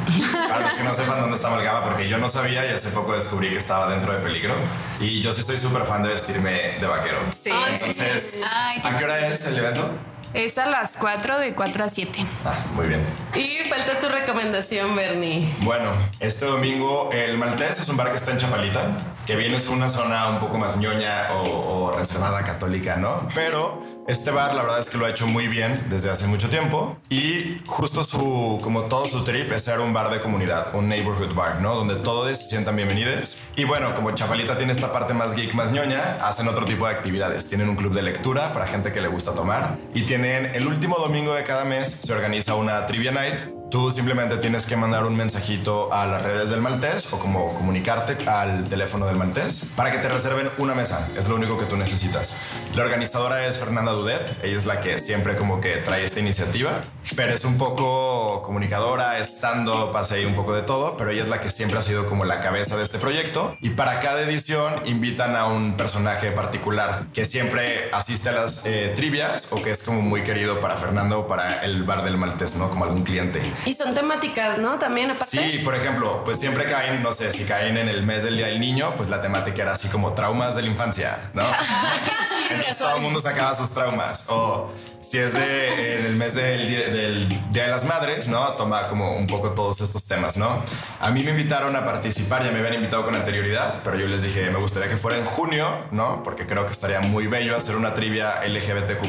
Para 0.48 0.60
los 0.60 0.72
que 0.74 0.82
no 0.82 0.94
sepan 0.94 1.20
dónde 1.20 1.36
está 1.36 1.48
Amalgama, 1.48 1.84
porque 1.84 2.08
yo 2.08 2.16
no 2.16 2.30
sabía 2.30 2.64
y 2.64 2.70
hace 2.74 2.88
poco 2.90 3.12
descubrí 3.12 3.50
que 3.50 3.58
estaba 3.58 3.90
dentro 3.90 4.14
de 4.14 4.20
peligro. 4.20 4.54
Y 4.98 5.20
yo 5.20 5.34
sí 5.34 5.42
estoy 5.42 5.58
súper 5.58 5.82
fan 5.84 6.02
de 6.02 6.08
vestirme 6.08 6.78
de 6.80 6.86
vaquero. 6.86 7.18
Sí. 7.38 7.50
Entonces, 7.50 8.42
Ay, 8.50 8.80
qué 8.80 8.88
¿a 8.88 8.96
qué 8.96 9.04
hora 9.04 9.26
es 9.28 9.46
el 9.46 9.58
evento? 9.58 9.90
Es 10.34 10.58
a 10.58 10.66
las 10.66 10.96
4 10.96 11.38
de 11.38 11.54
4 11.54 11.84
a 11.84 11.88
7. 11.88 12.26
Ah, 12.44 12.54
muy 12.74 12.88
bien. 12.88 13.00
Y 13.36 13.68
falta 13.68 14.00
tu 14.00 14.08
recomendación, 14.08 14.96
Bernie. 14.96 15.48
Bueno, 15.60 15.92
este 16.18 16.46
domingo 16.46 17.08
el 17.12 17.38
Maltés 17.38 17.78
es 17.78 17.88
un 17.88 17.96
bar 17.96 18.10
que 18.10 18.16
está 18.16 18.32
en 18.32 18.38
Chapalita, 18.38 19.14
que 19.26 19.36
bien 19.36 19.54
es 19.54 19.68
una 19.68 19.88
zona 19.88 20.28
un 20.30 20.40
poco 20.40 20.58
más 20.58 20.76
ñoña 20.76 21.28
o, 21.34 21.90
o 21.90 21.92
reservada 21.92 22.42
católica, 22.42 22.96
¿no? 22.96 23.28
Pero 23.32 23.80
este 24.06 24.30
bar 24.30 24.54
la 24.54 24.62
verdad 24.62 24.80
es 24.80 24.90
que 24.90 24.98
lo 24.98 25.06
ha 25.06 25.10
hecho 25.10 25.26
muy 25.26 25.48
bien 25.48 25.86
desde 25.88 26.10
hace 26.10 26.26
mucho 26.26 26.48
tiempo 26.50 26.96
y 27.08 27.60
justo 27.66 28.04
su, 28.04 28.60
como 28.62 28.82
todo 28.84 29.06
su 29.06 29.24
trip 29.24 29.50
es 29.52 29.62
ser 29.62 29.80
un 29.80 29.92
bar 29.92 30.10
de 30.10 30.20
comunidad, 30.20 30.74
un 30.74 30.88
neighborhood 30.88 31.34
bar, 31.34 31.60
¿no? 31.60 31.74
Donde 31.74 31.96
todos 31.96 32.36
se 32.36 32.44
sientan 32.44 32.76
bienvenidos. 32.76 33.40
Y 33.56 33.64
bueno, 33.64 33.94
como 33.94 34.12
Chapalita 34.12 34.56
tiene 34.56 34.72
esta 34.72 34.92
parte 34.92 35.14
más 35.14 35.34
geek, 35.34 35.54
más 35.54 35.72
ñoña, 35.72 36.18
hacen 36.22 36.48
otro 36.48 36.64
tipo 36.64 36.86
de 36.86 36.92
actividades. 36.92 37.48
Tienen 37.48 37.68
un 37.68 37.76
club 37.76 37.94
de 37.94 38.02
lectura 38.02 38.52
para 38.52 38.66
gente 38.66 38.92
que 38.92 39.00
le 39.00 39.08
gusta 39.08 39.32
tomar 39.32 39.78
y 39.94 40.02
tienen 40.02 40.54
el 40.54 40.66
último 40.66 40.96
domingo 40.96 41.34
de 41.34 41.44
cada 41.44 41.64
mes 41.64 41.90
se 41.90 42.12
organiza 42.12 42.54
una 42.54 42.86
trivia 42.86 43.12
night 43.12 43.36
Tú 43.74 43.90
simplemente 43.90 44.36
tienes 44.36 44.66
que 44.66 44.76
mandar 44.76 45.04
un 45.04 45.16
mensajito 45.16 45.92
a 45.92 46.06
las 46.06 46.22
redes 46.22 46.48
del 46.48 46.60
Maltés 46.60 47.12
o 47.12 47.18
como 47.18 47.54
comunicarte 47.54 48.16
al 48.24 48.68
teléfono 48.68 49.04
del 49.04 49.16
Maltés 49.16 49.68
para 49.74 49.90
que 49.90 49.98
te 49.98 50.08
reserven 50.08 50.48
una 50.58 50.76
mesa. 50.76 51.08
Es 51.18 51.28
lo 51.28 51.34
único 51.34 51.58
que 51.58 51.64
tú 51.64 51.76
necesitas. 51.76 52.36
La 52.76 52.84
organizadora 52.84 53.48
es 53.48 53.58
Fernanda 53.58 53.90
Dudet. 53.90 54.44
Ella 54.44 54.56
es 54.56 54.66
la 54.66 54.80
que 54.80 55.00
siempre 55.00 55.36
como 55.36 55.60
que 55.60 55.78
trae 55.78 56.04
esta 56.04 56.20
iniciativa. 56.20 56.84
Pero 57.16 57.34
es 57.34 57.44
un 57.44 57.58
poco 57.58 58.42
comunicadora, 58.44 59.18
stand-up, 59.18 59.96
hace 59.96 60.16
ahí 60.16 60.24
un 60.24 60.36
poco 60.36 60.54
de 60.54 60.62
todo, 60.62 60.96
pero 60.96 61.10
ella 61.10 61.24
es 61.24 61.28
la 61.28 61.40
que 61.40 61.50
siempre 61.50 61.78
ha 61.78 61.82
sido 61.82 62.06
como 62.06 62.24
la 62.24 62.40
cabeza 62.40 62.76
de 62.76 62.84
este 62.84 63.00
proyecto. 63.00 63.56
Y 63.60 63.70
para 63.70 63.98
cada 63.98 64.22
edición 64.22 64.72
invitan 64.84 65.34
a 65.34 65.46
un 65.46 65.76
personaje 65.76 66.30
particular 66.30 67.06
que 67.12 67.24
siempre 67.24 67.90
asiste 67.92 68.28
a 68.28 68.32
las 68.32 68.66
eh, 68.66 68.92
trivias 68.94 69.52
o 69.52 69.60
que 69.60 69.72
es 69.72 69.82
como 69.82 70.00
muy 70.00 70.22
querido 70.22 70.60
para 70.60 70.76
Fernando 70.76 71.20
o 71.20 71.26
para 71.26 71.64
el 71.64 71.82
bar 71.82 72.04
del 72.04 72.16
Maltés, 72.16 72.54
¿no? 72.54 72.70
Como 72.70 72.84
algún 72.84 73.02
cliente. 73.02 73.42
Y 73.66 73.72
son 73.72 73.94
temáticas, 73.94 74.58
¿no? 74.58 74.78
También 74.78 75.10
aparte. 75.10 75.38
Sí, 75.38 75.58
por 75.58 75.74
ejemplo, 75.74 76.22
pues 76.24 76.38
siempre 76.38 76.64
caen, 76.64 77.02
no 77.02 77.12
sé, 77.12 77.32
si 77.32 77.44
caen 77.44 77.76
en 77.76 77.88
el 77.88 78.02
mes 78.02 78.24
del 78.24 78.36
Día 78.36 78.46
del 78.46 78.60
Niño, 78.60 78.94
pues 78.96 79.08
la 79.08 79.20
temática 79.20 79.62
era 79.62 79.72
así 79.72 79.88
como 79.88 80.12
traumas 80.12 80.56
de 80.56 80.62
la 80.62 80.68
infancia, 80.68 81.30
¿no? 81.32 81.42
Entonces 82.54 82.78
todo 82.78 82.96
el 82.96 83.02
mundo 83.02 83.20
sacaba 83.20 83.54
sus 83.54 83.70
traumas. 83.70 84.26
O 84.28 84.70
si 85.00 85.18
es 85.18 85.32
de 85.32 85.98
en 85.98 86.06
el 86.06 86.16
mes 86.16 86.34
del 86.34 86.68
día, 86.68 86.88
del 86.88 87.28
Día 87.50 87.64
de 87.64 87.70
las 87.70 87.84
Madres, 87.84 88.28
¿no? 88.28 88.48
Toma 88.52 88.88
como 88.88 89.16
un 89.16 89.26
poco 89.26 89.50
todos 89.50 89.80
estos 89.80 90.06
temas, 90.06 90.36
¿no? 90.36 90.62
A 91.00 91.10
mí 91.10 91.22
me 91.22 91.30
invitaron 91.30 91.76
a 91.76 91.84
participar, 91.84 92.44
ya 92.44 92.50
me 92.50 92.58
habían 92.60 92.74
invitado 92.74 93.04
con 93.04 93.14
anterioridad, 93.14 93.80
pero 93.84 93.96
yo 93.98 94.06
les 94.06 94.22
dije, 94.22 94.50
me 94.50 94.58
gustaría 94.58 94.88
que 94.88 94.96
fuera 94.96 95.18
en 95.18 95.24
junio, 95.24 95.68
¿no? 95.90 96.22
Porque 96.22 96.46
creo 96.46 96.66
que 96.66 96.72
estaría 96.72 97.00
muy 97.00 97.26
bello 97.26 97.56
hacer 97.56 97.76
una 97.76 97.94
trivia 97.94 98.42
LGBTQ+. 98.46 99.04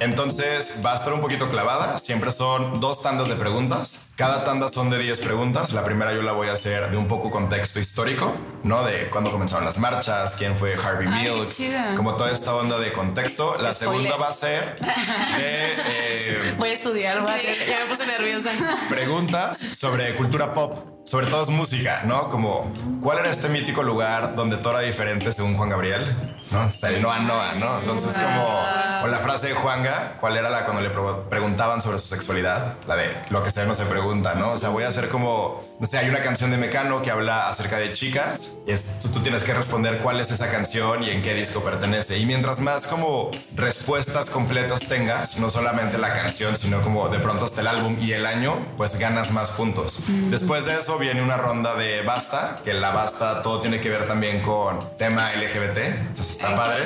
Entonces 0.00 0.80
va 0.84 0.92
a 0.92 0.94
estar 0.94 1.12
un 1.12 1.20
poquito 1.20 1.50
clavada, 1.50 1.98
siempre 1.98 2.32
son 2.32 2.80
dos 2.80 3.02
tandas 3.02 3.28
de 3.28 3.36
preguntas. 3.36 4.08
Cada 4.16 4.44
tanda 4.44 4.70
son 4.70 4.88
de 4.88 4.98
10 4.98 5.20
preguntas. 5.20 5.74
La 5.74 5.84
primera 5.84 6.14
yo 6.14 6.22
la 6.22 6.32
voy 6.32 6.48
a 6.48 6.54
hacer 6.54 6.90
de 6.90 6.96
un 6.96 7.06
poco 7.06 7.30
contexto 7.30 7.80
histórico, 7.80 8.34
¿no? 8.62 8.82
De 8.82 9.10
cuándo 9.10 9.30
comenzaron 9.30 9.66
las 9.66 9.76
marchas, 9.76 10.36
quién 10.38 10.56
fue 10.56 10.74
Harvey 10.74 11.06
Milk, 11.06 11.52
como 11.96 12.16
toda 12.16 12.32
esta 12.32 12.54
onda 12.54 12.75
de 12.78 12.92
contexto. 12.92 13.56
La 13.60 13.72
segunda 13.72 14.16
va 14.16 14.28
a 14.28 14.32
ser 14.32 14.76
de 14.80 14.86
eh, 15.88 16.54
Voy 16.58 16.70
a 16.70 16.72
estudiar, 16.72 17.22
vale. 17.22 17.56
Ya 17.68 17.84
me 17.84 17.94
puse 17.94 18.06
nerviosa. 18.06 18.50
preguntas 18.88 19.58
sobre 19.58 20.14
cultura 20.14 20.54
pop. 20.54 20.95
Sobre 21.06 21.28
todo 21.28 21.44
es 21.44 21.48
música, 21.50 22.02
¿no? 22.04 22.30
Como, 22.30 22.68
¿cuál 23.00 23.20
era 23.20 23.30
este 23.30 23.48
mítico 23.48 23.84
lugar 23.84 24.34
donde 24.34 24.56
todo 24.56 24.72
era 24.72 24.80
diferente 24.80 25.30
según 25.30 25.56
Juan 25.56 25.68
Gabriel? 25.68 26.04
¿No? 26.50 26.72
Sea, 26.72 26.90
el 26.90 27.00
Noa 27.00 27.20
Noa, 27.20 27.54
¿no? 27.54 27.78
Entonces, 27.78 28.12
como, 28.12 28.44
o 29.04 29.06
la 29.06 29.18
frase 29.18 29.48
de 29.48 29.54
Juanga, 29.54 30.16
¿cuál 30.18 30.36
era 30.36 30.50
la 30.50 30.64
cuando 30.64 30.82
le 30.82 30.90
preguntaban 30.90 31.80
sobre 31.80 32.00
su 32.00 32.08
sexualidad? 32.08 32.74
La 32.88 32.96
de, 32.96 33.08
lo 33.30 33.44
que 33.44 33.50
se 33.52 33.62
ve 33.62 33.68
no 33.68 33.76
se 33.76 33.84
pregunta, 33.84 34.34
¿no? 34.34 34.50
O 34.50 34.56
sea, 34.56 34.70
voy 34.70 34.82
a 34.82 34.88
hacer 34.88 35.08
como, 35.08 35.62
no 35.78 35.86
sé, 35.86 35.98
hay 35.98 36.08
una 36.08 36.22
canción 36.22 36.50
de 36.50 36.56
Mecano 36.56 37.02
que 37.02 37.12
habla 37.12 37.48
acerca 37.48 37.78
de 37.78 37.92
chicas, 37.92 38.56
y 38.66 38.72
es, 38.72 38.98
tú, 39.00 39.08
tú 39.08 39.20
tienes 39.20 39.44
que 39.44 39.54
responder 39.54 39.98
cuál 39.98 40.18
es 40.18 40.32
esa 40.32 40.50
canción 40.50 41.04
y 41.04 41.10
en 41.10 41.22
qué 41.22 41.34
disco 41.34 41.60
pertenece. 41.60 42.18
Y 42.18 42.26
mientras 42.26 42.58
más 42.58 42.84
como 42.84 43.30
respuestas 43.54 44.28
completas 44.30 44.80
tengas, 44.80 45.38
no 45.38 45.50
solamente 45.50 45.98
la 45.98 46.12
canción, 46.12 46.56
sino 46.56 46.82
como 46.82 47.08
de 47.08 47.20
pronto 47.20 47.44
hasta 47.44 47.60
el 47.60 47.68
álbum 47.68 47.96
y 48.00 48.10
el 48.10 48.26
año, 48.26 48.56
pues 48.76 48.98
ganas 48.98 49.30
más 49.30 49.50
puntos. 49.50 50.02
Después 50.30 50.66
de 50.66 50.78
eso 50.78 50.95
viene 50.98 51.22
una 51.22 51.36
ronda 51.36 51.74
de 51.74 52.02
basta, 52.02 52.58
que 52.64 52.74
la 52.74 52.90
basta 52.90 53.42
todo 53.42 53.60
tiene 53.60 53.80
que 53.80 53.90
ver 53.90 54.06
también 54.06 54.42
con 54.42 54.96
tema 54.96 55.30
LGBT, 55.32 55.78
entonces 55.78 56.32
está 56.32 56.56
padre. 56.56 56.84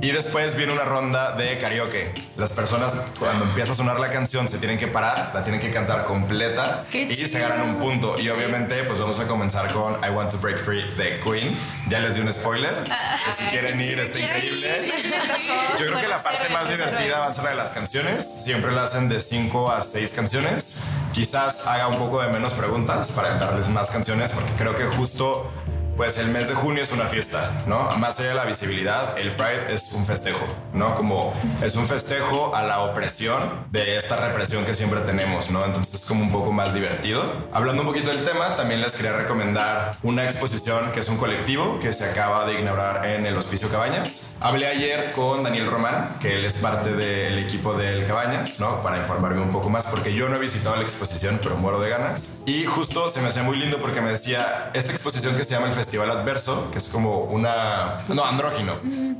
Y 0.00 0.10
después 0.10 0.56
viene 0.56 0.72
una 0.72 0.84
ronda 0.84 1.32
de 1.36 1.56
karaoke. 1.58 2.12
Las 2.36 2.50
personas 2.50 2.92
cuando 3.18 3.44
empieza 3.44 3.72
a 3.72 3.76
sonar 3.76 4.00
la 4.00 4.10
canción 4.10 4.48
se 4.48 4.58
tienen 4.58 4.76
que 4.76 4.88
parar, 4.88 5.30
la 5.32 5.44
tienen 5.44 5.60
que 5.60 5.70
cantar 5.70 6.04
completa 6.04 6.84
Qué 6.90 7.02
y 7.02 7.14
se 7.14 7.28
chido. 7.28 7.48
ganan 7.48 7.62
un 7.62 7.78
punto. 7.78 8.18
Y 8.18 8.28
obviamente 8.28 8.82
pues 8.82 8.98
vamos 8.98 9.20
a 9.20 9.28
comenzar 9.28 9.70
con 9.72 9.94
I 10.04 10.10
Want 10.10 10.32
to 10.32 10.38
Break 10.38 10.58
Free 10.58 10.82
de 10.96 11.20
Queen. 11.20 11.56
Ya 11.88 12.00
les 12.00 12.16
di 12.16 12.20
un 12.22 12.32
spoiler. 12.32 12.74
que 12.82 13.32
si 13.32 13.44
quieren 13.50 13.80
ir 13.80 14.00
está 14.00 14.18
increíble. 14.18 14.92
Yo 15.78 15.86
creo 15.86 16.00
que 16.00 16.08
la 16.08 16.22
parte 16.22 16.48
más 16.48 16.68
divertida 16.68 17.20
va 17.20 17.26
a 17.28 17.32
ser 17.32 17.44
la 17.44 17.50
de 17.50 17.56
las 17.56 17.70
canciones. 17.70 18.44
Siempre 18.44 18.72
la 18.72 18.82
hacen 18.82 19.08
de 19.08 19.20
5 19.20 19.70
a 19.70 19.80
6 19.80 20.10
canciones. 20.16 20.82
Quizás 21.14 21.68
haga 21.68 21.86
un 21.86 21.96
poco 21.96 22.20
de 22.20 22.26
menos 22.26 22.52
preguntas 22.54 23.12
para 23.12 23.36
darles 23.36 23.68
más 23.68 23.88
canciones, 23.88 24.32
porque 24.32 24.50
creo 24.58 24.74
que 24.74 24.84
justo 24.96 25.48
pues 25.96 26.18
el 26.18 26.28
mes 26.28 26.48
de 26.48 26.54
junio 26.54 26.82
es 26.82 26.92
una 26.92 27.04
fiesta, 27.04 27.62
¿no? 27.66 27.90
Más 27.96 28.18
allá 28.18 28.30
de 28.30 28.34
la 28.34 28.44
visibilidad, 28.44 29.16
el 29.18 29.36
Pride 29.36 29.72
es 29.72 29.92
un 29.92 30.04
festejo, 30.04 30.44
¿no? 30.72 30.96
Como 30.96 31.34
es 31.62 31.76
un 31.76 31.86
festejo 31.86 32.54
a 32.54 32.62
la 32.62 32.80
opresión 32.80 33.66
de 33.70 33.96
esta 33.96 34.16
represión 34.16 34.64
que 34.64 34.74
siempre 34.74 35.00
tenemos, 35.00 35.50
¿no? 35.50 35.64
Entonces 35.64 35.94
es 35.94 36.08
como 36.08 36.22
un 36.22 36.32
poco 36.32 36.52
más 36.52 36.74
divertido. 36.74 37.22
Hablando 37.52 37.82
un 37.82 37.88
poquito 37.88 38.08
del 38.08 38.24
tema, 38.24 38.56
también 38.56 38.80
les 38.80 38.96
quería 38.96 39.12
recomendar 39.12 39.96
una 40.02 40.24
exposición 40.24 40.90
que 40.92 41.00
es 41.00 41.08
un 41.08 41.16
colectivo 41.16 41.78
que 41.80 41.92
se 41.92 42.10
acaba 42.10 42.44
de 42.46 42.60
inaugurar 42.60 43.06
en 43.06 43.26
el 43.26 43.36
Hospicio 43.36 43.68
Cabañas. 43.68 44.34
Hablé 44.40 44.66
ayer 44.66 45.12
con 45.12 45.44
Daniel 45.44 45.70
Román, 45.70 46.16
que 46.20 46.36
él 46.36 46.44
es 46.44 46.54
parte 46.54 46.92
del 46.92 47.38
equipo 47.38 47.74
del 47.74 48.04
Cabañas, 48.04 48.58
¿no? 48.58 48.82
Para 48.82 48.98
informarme 48.98 49.42
un 49.42 49.52
poco 49.52 49.70
más, 49.70 49.86
porque 49.86 50.12
yo 50.12 50.28
no 50.28 50.36
he 50.36 50.40
visitado 50.40 50.76
la 50.76 50.82
exposición, 50.82 51.38
pero 51.42 51.56
muero 51.56 51.80
de 51.80 51.90
ganas. 51.90 52.38
Y 52.46 52.64
justo 52.64 53.08
se 53.10 53.20
me 53.20 53.28
hacía 53.28 53.42
muy 53.42 53.56
lindo 53.56 53.80
porque 53.80 54.00
me 54.00 54.10
decía, 54.10 54.70
esta 54.74 54.90
exposición 54.90 55.36
que 55.36 55.44
se 55.44 55.52
llama 55.52 55.68
el 55.68 55.72
Festival 55.72 55.83
Adverso, 56.10 56.70
que 56.70 56.78
es 56.78 56.88
como 56.88 57.20
una... 57.24 58.04
No, 58.08 58.24
andrógino. 58.24 58.74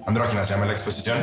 Andrógina 0.06 0.44
se 0.44 0.54
llama 0.54 0.66
la 0.66 0.73
exposición. 0.73 1.18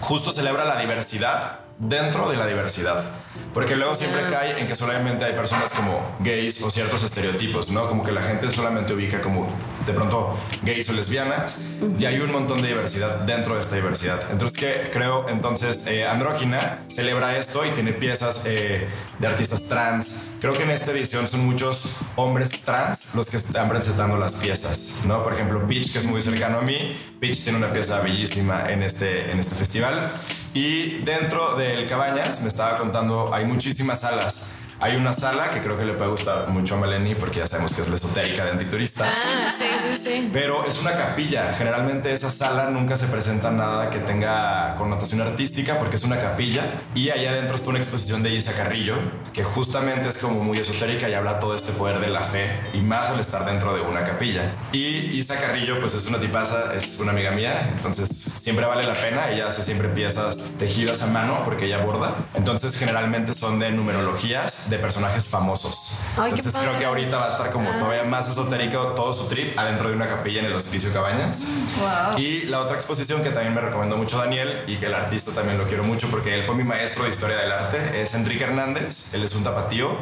Justo 0.00 0.30
celebra 0.30 0.64
la 0.64 0.78
diversidad 0.78 1.63
dentro 1.78 2.30
de 2.30 2.36
la 2.36 2.46
diversidad. 2.46 3.04
Porque 3.52 3.76
luego 3.76 3.96
siempre 3.96 4.22
Ah. 4.26 4.30
cae 4.30 4.60
en 4.60 4.68
que 4.68 4.76
solamente 4.76 5.24
hay 5.24 5.32
personas 5.32 5.70
como 5.72 6.16
gays 6.20 6.62
o 6.62 6.70
ciertos 6.70 7.02
estereotipos, 7.02 7.70
¿no? 7.70 7.88
Como 7.88 8.02
que 8.04 8.12
la 8.12 8.22
gente 8.22 8.50
solamente 8.50 8.92
ubica 8.94 9.20
como 9.20 9.46
de 9.84 9.92
pronto 9.92 10.36
gays 10.62 10.88
o 10.88 10.92
lesbianas 10.92 11.58
y 11.98 12.04
hay 12.04 12.20
un 12.20 12.30
montón 12.32 12.62
de 12.62 12.68
diversidad 12.68 13.20
dentro 13.20 13.54
de 13.56 13.60
esta 13.60 13.74
diversidad. 13.76 14.20
Entonces, 14.30 14.58
que 14.58 14.90
creo, 14.92 15.28
entonces, 15.28 15.86
eh, 15.88 16.06
Andrógina 16.06 16.80
celebra 16.88 17.36
esto 17.36 17.64
y 17.66 17.70
tiene 17.70 17.92
piezas 17.92 18.42
eh, 18.46 18.88
de 19.18 19.26
artistas 19.26 19.64
trans. 19.68 20.30
Creo 20.40 20.54
que 20.54 20.62
en 20.62 20.70
esta 20.70 20.92
edición 20.92 21.26
son 21.26 21.44
muchos 21.44 21.96
hombres 22.16 22.50
trans 22.64 23.14
los 23.14 23.30
que 23.30 23.36
están 23.36 23.68
presentando 23.68 24.16
las 24.16 24.34
piezas, 24.34 25.02
¿no? 25.06 25.22
Por 25.24 25.34
ejemplo, 25.34 25.66
Peach, 25.66 25.92
que 25.92 25.98
es 25.98 26.04
muy 26.04 26.22
cercano 26.22 26.58
a 26.58 26.62
mí. 26.62 26.96
Peach 27.20 27.42
tiene 27.42 27.58
una 27.58 27.72
pieza 27.72 28.00
bellísima 28.00 28.70
en 28.70 28.82
este, 28.82 29.30
en 29.30 29.40
este 29.40 29.54
festival. 29.54 30.10
Y 30.54 31.00
dentro 31.00 31.56
del 31.56 31.88
Cabañas, 31.88 32.40
me 32.40 32.48
estaba 32.48 32.78
contando, 32.78 33.34
hay 33.34 33.44
muchísimas 33.44 34.00
salas. 34.00 34.53
Hay 34.84 34.96
una 34.96 35.14
sala 35.14 35.50
que 35.50 35.62
creo 35.62 35.78
que 35.78 35.86
le 35.86 35.94
puede 35.94 36.10
gustar 36.10 36.46
mucho 36.48 36.74
a 36.74 36.78
Melanie 36.78 37.16
porque 37.16 37.38
ya 37.38 37.46
sabemos 37.46 37.72
que 37.72 37.80
es 37.80 37.88
la 37.88 37.96
esotérica 37.96 38.44
de 38.44 38.50
antiturista. 38.50 39.10
Ah, 39.10 39.50
sí, 39.58 39.64
sí, 39.82 40.02
sí. 40.04 40.28
Pero 40.30 40.66
es 40.66 40.78
una 40.82 40.94
capilla. 40.94 41.54
Generalmente 41.54 42.12
esa 42.12 42.30
sala 42.30 42.68
nunca 42.68 42.98
se 42.98 43.06
presenta 43.06 43.50
nada 43.50 43.88
que 43.88 44.00
tenga 44.00 44.74
connotación 44.76 45.22
artística 45.22 45.78
porque 45.78 45.96
es 45.96 46.04
una 46.04 46.20
capilla. 46.20 46.82
Y 46.94 47.08
allá 47.08 47.30
adentro 47.30 47.56
está 47.56 47.70
una 47.70 47.78
exposición 47.78 48.22
de 48.22 48.34
Isa 48.34 48.52
Carrillo 48.52 48.96
que 49.32 49.42
justamente 49.42 50.10
es 50.10 50.18
como 50.18 50.44
muy 50.44 50.58
esotérica 50.58 51.08
y 51.08 51.14
habla 51.14 51.40
todo 51.40 51.56
este 51.56 51.72
poder 51.72 51.98
de 52.00 52.10
la 52.10 52.20
fe 52.20 52.50
y 52.74 52.80
más 52.80 53.08
al 53.08 53.20
estar 53.20 53.46
dentro 53.46 53.74
de 53.74 53.80
una 53.80 54.04
capilla. 54.04 54.52
Y 54.72 55.16
Isa 55.16 55.40
Carrillo 55.40 55.80
pues 55.80 55.94
es 55.94 56.06
una 56.08 56.18
tipaza, 56.18 56.74
es 56.74 57.00
una 57.00 57.12
amiga 57.12 57.30
mía, 57.30 57.70
entonces 57.74 58.10
siempre 58.10 58.66
vale 58.66 58.84
la 58.84 58.92
pena. 58.92 59.30
Ella 59.30 59.48
hace 59.48 59.62
siempre 59.62 59.88
piezas 59.88 60.52
tejidas 60.58 61.02
a 61.02 61.06
mano 61.06 61.40
porque 61.46 61.64
ella 61.64 61.78
borda. 61.78 62.14
Entonces 62.34 62.76
generalmente 62.76 63.32
son 63.32 63.58
de 63.58 63.70
numerologías 63.70 64.68
de 64.68 64.73
personajes 64.78 65.26
famosos. 65.26 65.96
Ay, 66.16 66.30
entonces 66.30 66.54
creo 66.56 66.78
que 66.78 66.84
ahorita 66.84 67.18
va 67.18 67.26
a 67.26 67.30
estar 67.30 67.50
como 67.50 67.70
todavía 67.78 68.04
más 68.04 68.30
esotérico 68.30 68.78
todo 68.88 69.12
su 69.12 69.26
trip 69.26 69.58
adentro 69.58 69.88
de 69.88 69.96
una 69.96 70.06
capilla 70.06 70.40
en 70.40 70.46
el 70.46 70.54
Hospicio 70.54 70.92
Cabañas. 70.92 71.44
Wow. 71.78 72.18
Y 72.18 72.42
la 72.42 72.60
otra 72.60 72.76
exposición 72.76 73.22
que 73.22 73.30
también 73.30 73.54
me 73.54 73.60
recomendó 73.60 73.96
mucho 73.96 74.18
Daniel 74.18 74.64
y 74.66 74.76
que 74.76 74.86
el 74.86 74.94
artista 74.94 75.32
también 75.32 75.58
lo 75.58 75.66
quiero 75.66 75.84
mucho 75.84 76.08
porque 76.08 76.34
él 76.34 76.44
fue 76.44 76.54
mi 76.54 76.64
maestro 76.64 77.04
de 77.04 77.10
historia 77.10 77.36
del 77.36 77.52
arte 77.52 78.02
es 78.02 78.14
Enrique 78.14 78.44
Hernández. 78.44 79.12
Él 79.12 79.24
es 79.24 79.34
un 79.34 79.44
tapatío. 79.44 79.96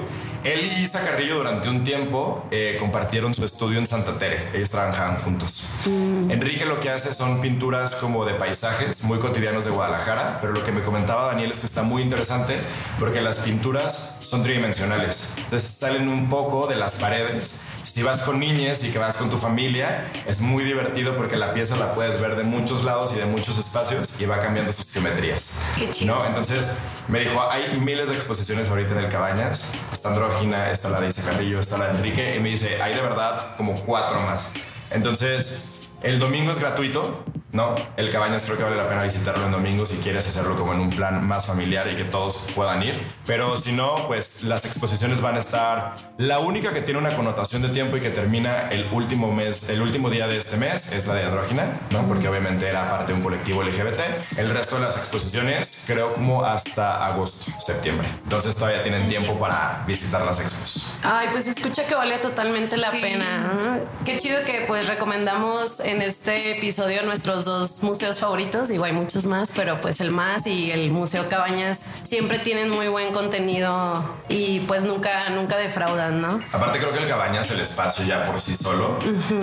Él 0.45 0.61
y 0.77 0.83
Isa 0.83 1.05
Carrillo 1.05 1.37
durante 1.37 1.69
un 1.69 1.85
tiempo 1.85 2.45
eh, 2.51 2.77
compartieron 2.81 3.33
su 3.33 3.45
estudio 3.45 3.79
en 3.79 3.87
Santa 3.87 4.19
Tere. 4.19 4.49
Ellos 4.53 4.71
trabajaban 4.71 5.19
juntos. 5.19 5.71
Enrique 5.87 6.67
lo 6.67 6.81
que 6.81 6.91
hace 6.91 7.15
son 7.15 7.41
pinturas 7.41 7.95
como 7.97 8.25
de 8.25 8.35
paisajes 8.35 9.05
muy 9.05 9.21
cotidianos 9.21 9.65
de 9.65 9.71
Guadalajara, 9.71 10.39
pero 10.41 10.53
lo 10.53 10.65
que 10.65 10.73
me 10.73 10.83
comentaba 10.83 11.27
Daniel 11.27 11.53
es 11.53 11.61
que 11.61 11.67
está 11.67 11.85
muy 11.85 12.03
interesante 12.03 12.57
porque 12.99 13.23
las 13.23 13.39
pinturas 13.39 14.17
son 14.21 14.43
tridimensionales. 14.43 15.33
Entonces 15.37 15.71
salen 15.71 16.09
un 16.09 16.29
poco 16.29 16.67
de 16.67 16.75
las 16.75 16.95
paredes. 16.95 17.61
Si 17.83 18.03
vas 18.03 18.23
con 18.23 18.39
niñas 18.39 18.85
y 18.85 18.93
que 18.93 18.99
vas 18.99 19.17
con 19.17 19.29
tu 19.29 19.37
familia, 19.37 20.11
es 20.27 20.41
muy 20.41 20.65
divertido 20.65 21.17
porque 21.17 21.37
la 21.37 21.53
pieza 21.53 21.77
la 21.77 21.95
puedes 21.95 22.21
ver 22.21 22.37
de 22.37 22.45
muchos 22.45 22.85
lados 22.85 23.13
y 23.15 23.19
de 23.19 23.27
muchos 23.27 23.59
espacios 23.59 24.21
y 24.21 24.27
va 24.27 24.41
cambiando 24.41 24.73
sus 24.73 24.91
geometrías. 24.93 25.61
Qué 25.77 25.91
chido. 25.91 26.15
¿no? 26.15 26.27
Entonces 26.27 26.73
me 27.09 27.21
dijo, 27.21 27.41
hay 27.51 27.79
miles 27.81 28.09
de 28.09 28.15
exposiciones 28.15 28.71
ahorita 28.71 28.93
en 28.93 28.99
el 28.99 29.09
Cabañas. 29.09 29.73
Está 29.93 30.11
Andrógina, 30.11 30.71
está 30.71 30.91
la 30.91 31.01
de 31.01 31.09
Isa 31.09 31.31
Carrillo, 31.31 31.61
está 31.61 31.77
la 31.79 31.87
de 31.89 31.99
Enrique. 31.99 32.37
Y 32.37 32.41
me 32.41 32.51
dice, 32.51 32.81
hay 32.81 32.95
de 32.95 33.03
verdad 33.03 33.57
como 33.57 33.75
cuatro 33.83 34.21
más. 34.21 34.53
Entonces, 34.91 35.65
el 36.03 36.19
domingo 36.19 36.53
es 36.53 36.59
gratuito, 36.59 37.25
¿no? 37.53 37.75
El 37.97 38.11
Cabañas 38.11 38.45
creo 38.45 38.57
que 38.57 38.65
vale 38.65 38.77
la 38.77 38.89
pena 38.89 39.03
visitarlo 39.03 39.45
en 39.47 39.53
domingo 39.53 39.87
si 39.87 39.97
quieres 39.99 40.27
hacerlo 40.27 40.57
como 40.57 40.73
en 40.73 40.81
un 40.81 40.91
plan 40.91 41.27
más 41.27 41.47
familiar 41.47 41.87
y 41.91 41.97
que 41.97 42.05
todos 42.05 42.39
puedan 42.55 42.83
ir. 42.83 42.95
Pero 43.27 43.57
si 43.57 43.73
no, 43.73 44.07
pues 44.09 44.43
las 44.45 44.65
exposiciones 44.65 45.21
van 45.21 45.37
a 45.37 45.39
estar... 45.39 45.97
La 46.19 46.39
única 46.39 46.73
que 46.73 46.81
tiene 46.81 46.99
una 46.99 47.15
connotación 47.15 47.63
de 47.63 47.69
tiempo 47.69 47.97
y 47.97 48.01
que 48.01 48.11
termina 48.11 48.71
el 48.71 48.87
último 48.93 49.33
mes, 49.33 49.69
el 49.71 49.83
último 49.83 50.11
día 50.11 50.27
de 50.27 50.39
este 50.39 50.57
mes 50.57 50.93
es 50.93 51.07
la 51.07 51.15
de 51.15 51.25
Andrógina, 51.25 51.81
¿no? 51.91 52.07
Porque 52.07 52.29
obviamente 52.29 52.67
era 52.67 52.91
parte 52.91 53.13
de 53.13 53.19
un 53.19 53.23
colectivo 53.23 53.63
LGBT. 53.63 54.39
El 54.39 54.51
resto 54.51 54.77
de 54.77 54.83
las 54.83 54.97
exposiciones 54.97 55.85
creo 55.87 56.15
como 56.15 56.45
hasta 56.45 57.07
agosto, 57.07 57.53
septiembre. 57.61 58.09
Entonces 58.23 58.55
todavía 58.55 58.83
tienen 58.83 59.09
tiempo 59.09 59.39
para 59.39 59.85
visitar 59.87 60.25
las 60.25 60.41
expos. 60.41 60.92
Ay, 61.05 61.29
pues 61.33 61.49
escucha 61.49 61.85
que 61.87 61.95
vale 61.97 62.19
totalmente 62.19 62.77
la 62.77 62.91
Sí. 62.93 63.01
pena. 63.01 63.81
Qué 64.05 64.19
chido 64.19 64.45
que 64.45 64.65
pues 64.69 64.87
recomendamos 64.87 65.81
en 65.81 66.01
este 66.01 66.57
episodio 66.57 67.03
nuestros 67.03 67.45
dos 67.45 67.83
museos 67.83 68.21
favoritos. 68.21 68.69
Digo, 68.69 68.85
hay 68.85 68.93
muchos 68.93 69.25
más, 69.27 69.51
pero 69.55 69.81
pues 69.81 70.01
el 70.01 70.13
más 70.13 70.47
y 70.47 70.71
el 70.71 70.91
Museo 70.93 71.29
Cabañas 71.29 71.87
siempre 72.05 72.39
tienen 72.39 72.71
muy 72.71 72.87
buen 72.87 73.13
contenido 73.13 74.05
y 74.29 74.61
pues 74.61 74.85
nunca, 74.85 75.29
nunca 75.31 75.57
defraudan, 75.57 76.21
¿no? 76.21 76.41
Aparte 76.53 76.79
creo 76.79 76.93
que 76.93 77.01
el 77.01 77.09
Cabañas, 77.09 77.51
el 77.51 77.61
espacio 77.61 78.05
ya 78.07 78.25
por 78.27 78.39
sí 78.41 78.55
solo, 78.55 78.97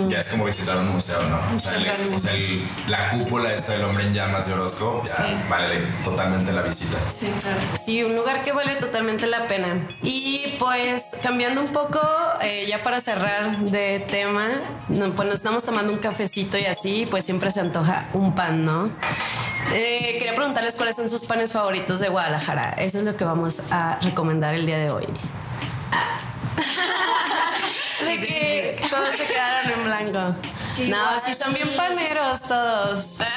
ya 0.08 0.20
es 0.20 0.28
como 0.28 0.46
visitar 0.46 0.78
un 0.78 0.88
museo, 0.88 1.20
¿no? 1.24 1.40
O 1.56 1.60
sea, 1.60 1.74
el- 1.76 1.84
Totalmente. 1.84 2.16
o 2.16 2.18
sea, 2.20 2.32
el- 2.34 2.68
la 2.88 3.10
cúpula 3.10 3.52
esta 3.54 3.72
del 3.74 3.84
hombre 3.84 4.04
en 4.04 4.14
llamas 4.14 4.46
de 4.46 4.54
Orozco, 4.54 5.02
ya 5.04 5.44
vale 5.50 5.82
totalmente 6.04 6.52
la 6.52 6.62
visita. 6.62 6.98
Sí, 7.10 7.30
claro. 7.42 7.58
Sí, 7.84 8.02
un 8.02 8.16
lugar 8.16 8.42
que 8.44 8.52
vale 8.52 8.76
totalmente 8.76 9.26
la 9.26 9.46
pena. 9.46 9.86
Y 10.02 10.56
pues 10.58 11.04
cambiando 11.22 11.49
un 11.58 11.68
poco, 11.68 12.00
eh, 12.42 12.66
ya 12.68 12.82
para 12.82 13.00
cerrar 13.00 13.58
de 13.58 14.00
tema, 14.00 14.48
no, 14.88 15.10
pues 15.14 15.28
nos 15.28 15.34
estamos 15.36 15.62
tomando 15.62 15.92
un 15.92 15.98
cafecito 15.98 16.58
y 16.58 16.66
así, 16.66 17.06
pues 17.10 17.24
siempre 17.24 17.50
se 17.50 17.60
antoja 17.60 18.08
un 18.12 18.34
pan, 18.34 18.64
¿no? 18.64 18.90
Eh, 19.72 20.16
quería 20.18 20.34
preguntarles 20.34 20.76
cuáles 20.76 20.96
son 20.96 21.08
sus 21.08 21.22
panes 21.24 21.52
favoritos 21.52 22.00
de 22.00 22.08
Guadalajara. 22.08 22.70
Eso 22.78 22.98
es 22.98 23.04
lo 23.04 23.16
que 23.16 23.24
vamos 23.24 23.62
a 23.70 23.98
recomendar 24.02 24.54
el 24.54 24.66
día 24.66 24.78
de 24.78 24.90
hoy. 24.90 25.06
Ah. 25.92 26.18
De 28.04 28.18
que 28.18 28.82
todos 28.88 29.10
se 29.16 29.26
quedaron 29.26 29.70
en 29.72 29.84
blanco. 29.84 30.36
No, 30.88 31.20
sí 31.24 31.34
son 31.34 31.52
bien 31.52 31.74
paneros 31.76 32.40
todos. 32.42 33.18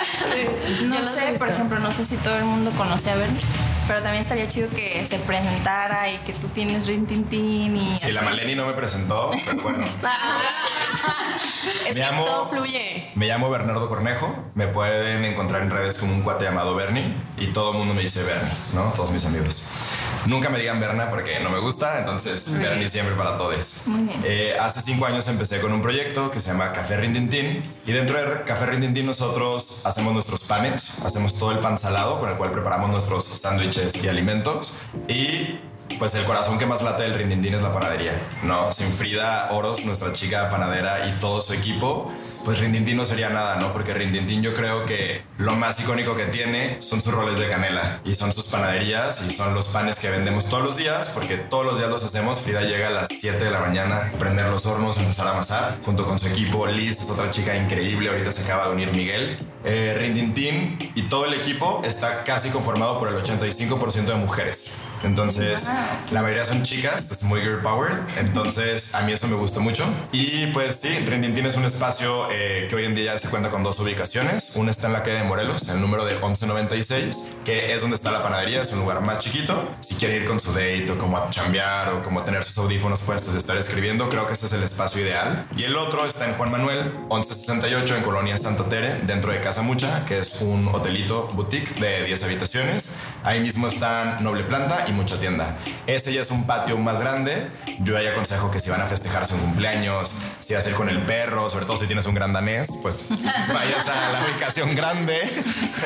No 0.85 0.99
he 0.99 1.03
sé, 1.03 1.35
por 1.37 1.49
ejemplo, 1.49 1.79
no 1.79 1.91
sé 1.91 2.05
si 2.05 2.15
todo 2.17 2.35
el 2.35 2.45
mundo 2.45 2.71
conoce 2.71 3.11
a 3.11 3.15
Bernie, 3.15 3.41
pero 3.87 4.01
también 4.01 4.21
estaría 4.21 4.47
chido 4.47 4.69
que 4.69 5.05
se 5.05 5.19
presentara 5.19 6.09
y 6.11 6.17
que 6.19 6.33
tú 6.33 6.47
tienes 6.49 6.87
Rin 6.87 7.05
Tin 7.05 7.25
Tin 7.25 7.75
y 7.77 7.97
Si 7.97 8.11
la 8.11 8.21
así. 8.21 8.29
Maleni 8.29 8.55
no 8.55 8.65
me 8.65 8.73
presentó, 8.73 9.31
pero 9.45 9.61
bueno. 9.63 9.85
Es 11.87 11.95
Me 11.95 12.01
que 12.01 12.07
llamo- 12.07 12.25
todo 12.25 12.45
fluye. 12.47 13.09
Me 13.15 13.27
llamo 13.27 13.49
Bernardo 13.49 13.87
Cornejo, 13.89 14.33
me 14.55 14.67
pueden 14.67 15.23
encontrar 15.25 15.61
en 15.61 15.69
redes 15.69 15.95
como 15.95 16.13
un 16.13 16.21
cuate 16.21 16.45
llamado 16.45 16.75
Bernie 16.75 17.13
y 17.37 17.47
todo 17.47 17.71
el 17.71 17.77
mundo 17.77 17.93
me 17.93 18.01
dice 18.01 18.23
Bernie, 18.23 18.51
¿no? 18.73 18.91
Todos 18.93 19.11
mis 19.11 19.25
amigos. 19.25 19.63
Nunca 20.27 20.49
me 20.49 20.57
digan 20.57 20.79
Berna 20.79 21.09
porque 21.09 21.39
no 21.41 21.49
me 21.49 21.59
gusta, 21.59 21.99
entonces 21.99 22.57
Bernie 22.57 22.89
siempre 22.89 23.15
para 23.15 23.37
todos. 23.37 23.83
Eh, 24.23 24.55
hace 24.59 24.81
cinco 24.81 25.05
años 25.05 25.27
empecé 25.27 25.59
con 25.59 25.73
un 25.73 25.81
proyecto 25.81 26.31
que 26.31 26.39
se 26.39 26.51
llama 26.51 26.71
Café 26.71 26.97
Rintintín 26.97 27.63
y 27.85 27.91
dentro 27.91 28.17
de 28.17 28.43
Café 28.43 28.67
Rintintín 28.67 29.05
nosotros 29.05 29.81
hacemos 29.83 30.13
nuestros 30.13 30.41
panes, 30.43 30.99
hacemos 31.05 31.37
todo 31.37 31.51
el 31.51 31.59
pan 31.59 31.77
salado 31.77 32.19
con 32.19 32.29
el 32.29 32.37
cual 32.37 32.51
preparamos 32.51 32.89
nuestros 32.89 33.25
sándwiches 33.25 34.03
y 34.03 34.07
alimentos 34.07 34.73
y 35.07 35.59
pues 35.99 36.15
el 36.15 36.23
corazón 36.23 36.57
que 36.57 36.65
más 36.65 36.81
late 36.81 37.03
del 37.03 37.13
Rintintín 37.13 37.55
es 37.55 37.61
la 37.61 37.73
panadería, 37.73 38.13
¿no? 38.43 38.71
Sin 38.71 38.91
Frida 38.91 39.49
Oros, 39.51 39.85
nuestra 39.85 40.13
chica 40.13 40.49
panadera 40.49 41.07
y 41.07 41.11
todo 41.19 41.41
su 41.41 41.53
equipo, 41.53 42.11
pues 42.43 42.59
Rintintín 42.59 42.97
no 42.97 43.05
sería 43.05 43.29
nada, 43.29 43.55
¿no? 43.55 43.73
Porque 43.73 43.93
Rintintín 43.93 44.41
yo 44.41 44.53
creo 44.53 44.85
que 44.85 45.23
lo 45.37 45.55
más 45.55 45.79
icónico 45.79 46.15
que 46.15 46.25
tiene 46.25 46.81
son 46.81 47.01
sus 47.01 47.13
roles 47.13 47.37
de 47.37 47.49
canela 47.49 48.01
y 48.03 48.13
son 48.15 48.33
sus 48.33 48.45
panaderías 48.45 49.25
y 49.27 49.33
son 49.35 49.53
los 49.53 49.65
panes 49.65 49.99
que 49.99 50.09
vendemos 50.09 50.45
todos 50.45 50.63
los 50.63 50.77
días 50.77 51.09
porque 51.09 51.37
todos 51.37 51.65
los 51.65 51.77
días 51.77 51.89
los 51.89 52.03
hacemos. 52.03 52.39
Frida 52.39 52.61
llega 52.61 52.87
a 52.87 52.91
las 52.91 53.07
7 53.09 53.43
de 53.43 53.51
la 53.51 53.59
mañana 53.59 54.11
prender 54.19 54.47
los 54.47 54.65
hornos, 54.65 54.97
empezar 54.97 55.27
a 55.27 55.31
amasar 55.31 55.77
junto 55.83 56.05
con 56.05 56.19
su 56.19 56.27
equipo. 56.27 56.67
Liz 56.67 57.01
es 57.01 57.09
otra 57.09 57.31
chica 57.31 57.55
increíble, 57.55 58.09
ahorita 58.09 58.31
se 58.31 58.43
acaba 58.43 58.67
de 58.67 58.73
unir 58.73 58.91
Miguel. 58.91 59.37
Eh, 59.65 59.93
y 60.95 61.01
todo 61.03 61.25
el 61.25 61.33
equipo 61.33 61.81
está 61.85 62.23
casi 62.23 62.49
conformado 62.49 62.99
por 62.99 63.07
el 63.07 63.15
85% 63.15 64.05
de 64.05 64.15
mujeres. 64.15 64.81
Entonces, 65.03 65.67
la 66.11 66.21
mayoría 66.21 66.45
son 66.45 66.63
chicas, 66.63 67.11
es 67.11 67.23
muy 67.23 67.41
girl 67.41 67.61
power. 67.61 67.91
Entonces, 68.17 68.95
a 68.95 69.01
mí 69.01 69.11
eso 69.11 69.27
me 69.27 69.35
gusta 69.35 69.59
mucho. 69.59 69.85
Y 70.11 70.47
pues 70.47 70.75
sí, 70.75 70.89
Rintintín 71.05 71.45
es 71.45 71.55
un 71.55 71.65
espacio 71.65 72.27
eh, 72.31 72.67
que 72.69 72.75
hoy 72.75 72.85
en 72.85 72.95
día 72.95 73.17
se 73.17 73.29
cuenta 73.29 73.49
con 73.49 73.63
dos 73.63 73.79
ubicaciones. 73.79 74.55
Una 74.55 74.71
está 74.71 74.87
en 74.87 74.93
la 74.93 75.03
calle 75.03 75.17
de 75.17 75.23
Morelos, 75.23 75.67
el 75.69 75.81
número 75.81 76.05
de 76.05 76.13
1196, 76.13 77.29
que 77.45 77.73
es 77.73 77.81
donde 77.81 77.95
está 77.95 78.11
la 78.11 78.23
panadería, 78.23 78.61
es 78.61 78.71
un 78.71 78.79
lugar 78.79 79.01
más 79.01 79.19
chiquito. 79.19 79.69
Si 79.81 79.95
quiere 79.95 80.17
ir 80.17 80.25
con 80.25 80.39
su 80.39 80.51
date 80.51 80.91
o 80.91 80.97
como 80.97 81.17
a 81.17 81.29
chambear 81.29 81.93
o 81.93 82.03
como 82.03 82.23
tener 82.23 82.43
sus 82.43 82.57
audífonos 82.57 83.01
puestos 83.01 83.35
y 83.35 83.37
estar 83.37 83.57
escribiendo, 83.57 84.09
creo 84.09 84.27
que 84.27 84.33
ese 84.33 84.45
es 84.45 84.53
el 84.53 84.63
espacio 84.63 85.01
ideal. 85.01 85.45
Y 85.55 85.63
el 85.63 85.75
otro 85.75 86.05
está 86.05 86.27
en 86.27 86.33
Juan 86.33 86.51
Manuel, 86.51 86.93
1168, 87.09 87.97
en 87.97 88.03
Colonia 88.03 88.37
Santa 88.37 88.63
Tere, 88.69 89.01
dentro 89.03 89.31
de 89.31 89.41
Casa 89.41 89.61
Mucha, 89.61 90.05
que 90.05 90.19
es 90.19 90.41
un 90.41 90.67
hotelito 90.69 91.27
boutique 91.33 91.79
de 91.79 92.05
10 92.05 92.23
habitaciones. 92.23 92.95
Ahí 93.23 93.39
mismo 93.39 93.67
están 93.67 94.23
Noble 94.23 94.43
Planta 94.43 94.85
y 94.87 94.91
Mucha 94.91 95.19
Tienda. 95.19 95.57
Ese 95.87 96.13
ya 96.13 96.21
es 96.21 96.31
un 96.31 96.45
patio 96.45 96.77
más 96.77 96.99
grande. 96.99 97.49
Yo 97.79 97.97
ahí 97.97 98.07
aconsejo 98.07 98.51
que 98.51 98.59
si 98.59 98.69
van 98.69 98.81
a 98.81 98.85
festejar 98.85 99.25
su 99.25 99.37
cumpleaños, 99.37 100.11
si 100.39 100.53
vas 100.53 100.65
a 100.65 100.69
ir 100.69 100.75
con 100.75 100.89
el 100.89 101.05
perro, 101.05 101.49
sobre 101.49 101.65
todo 101.65 101.77
si 101.77 101.85
tienes 101.85 102.05
un 102.05 102.15
gran 102.15 102.33
danés, 102.33 102.69
pues 102.81 103.07
vayas 103.09 103.87
a 103.87 104.11
la 104.11 104.25
ubicación 104.25 104.75
grande, 104.75 105.21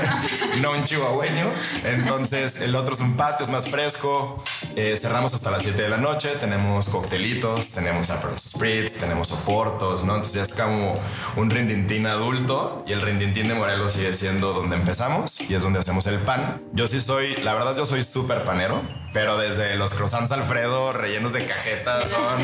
no 0.62 0.72
un 0.72 0.84
chihuahueño. 0.84 1.52
Entonces 1.84 2.62
el 2.62 2.76
otro 2.76 2.96
es 2.96 3.02
un 3.02 3.16
patio, 3.16 3.46
es 3.46 3.52
más 3.52 3.70
fresco. 3.70 4.44
Eh, 4.76 4.98
cerramos 4.98 5.34
hasta 5.34 5.52
las 5.52 5.64
7 5.64 5.82
de 5.82 5.90
la 5.90 5.98
noche, 5.98 6.30
tenemos 6.40 6.90
coctelitos, 6.90 7.72
tenemos 7.72 8.10
Aperol 8.10 8.40
Spritz, 8.40 9.00
tenemos 9.00 9.28
soportos, 9.28 10.04
¿no? 10.04 10.16
Entonces 10.16 10.34
ya 10.34 10.44
es 10.44 10.54
como 10.54 11.00
un 11.36 11.50
rindintín 11.50 12.08
adulto 12.08 12.84
y 12.88 12.94
el 12.94 13.02
rindintín 13.02 13.48
de 13.48 13.56
Morelos 13.56 13.94
sigue 13.94 14.14
siendo 14.14 14.54
donde 14.54 14.76
empezamos 14.76 15.42
y 15.42 15.56
es 15.56 15.62
donde 15.62 15.80
hacemos 15.80 16.08
el 16.08 16.20
pan. 16.20 16.62
Yo 16.74 16.88
sí 16.88 17.02
soy, 17.02 17.27
la 17.36 17.54
verdad 17.54 17.76
yo 17.76 17.86
soy 17.86 18.04
súper 18.04 18.44
panero 18.44 18.82
pero 19.18 19.36
desde 19.36 19.76
los 19.78 19.96
croissants 19.96 20.32
Alfredo 20.32 20.94
rellenos 20.94 21.34
de 21.34 21.48
cajetas 21.48 22.08
son, 22.08 22.38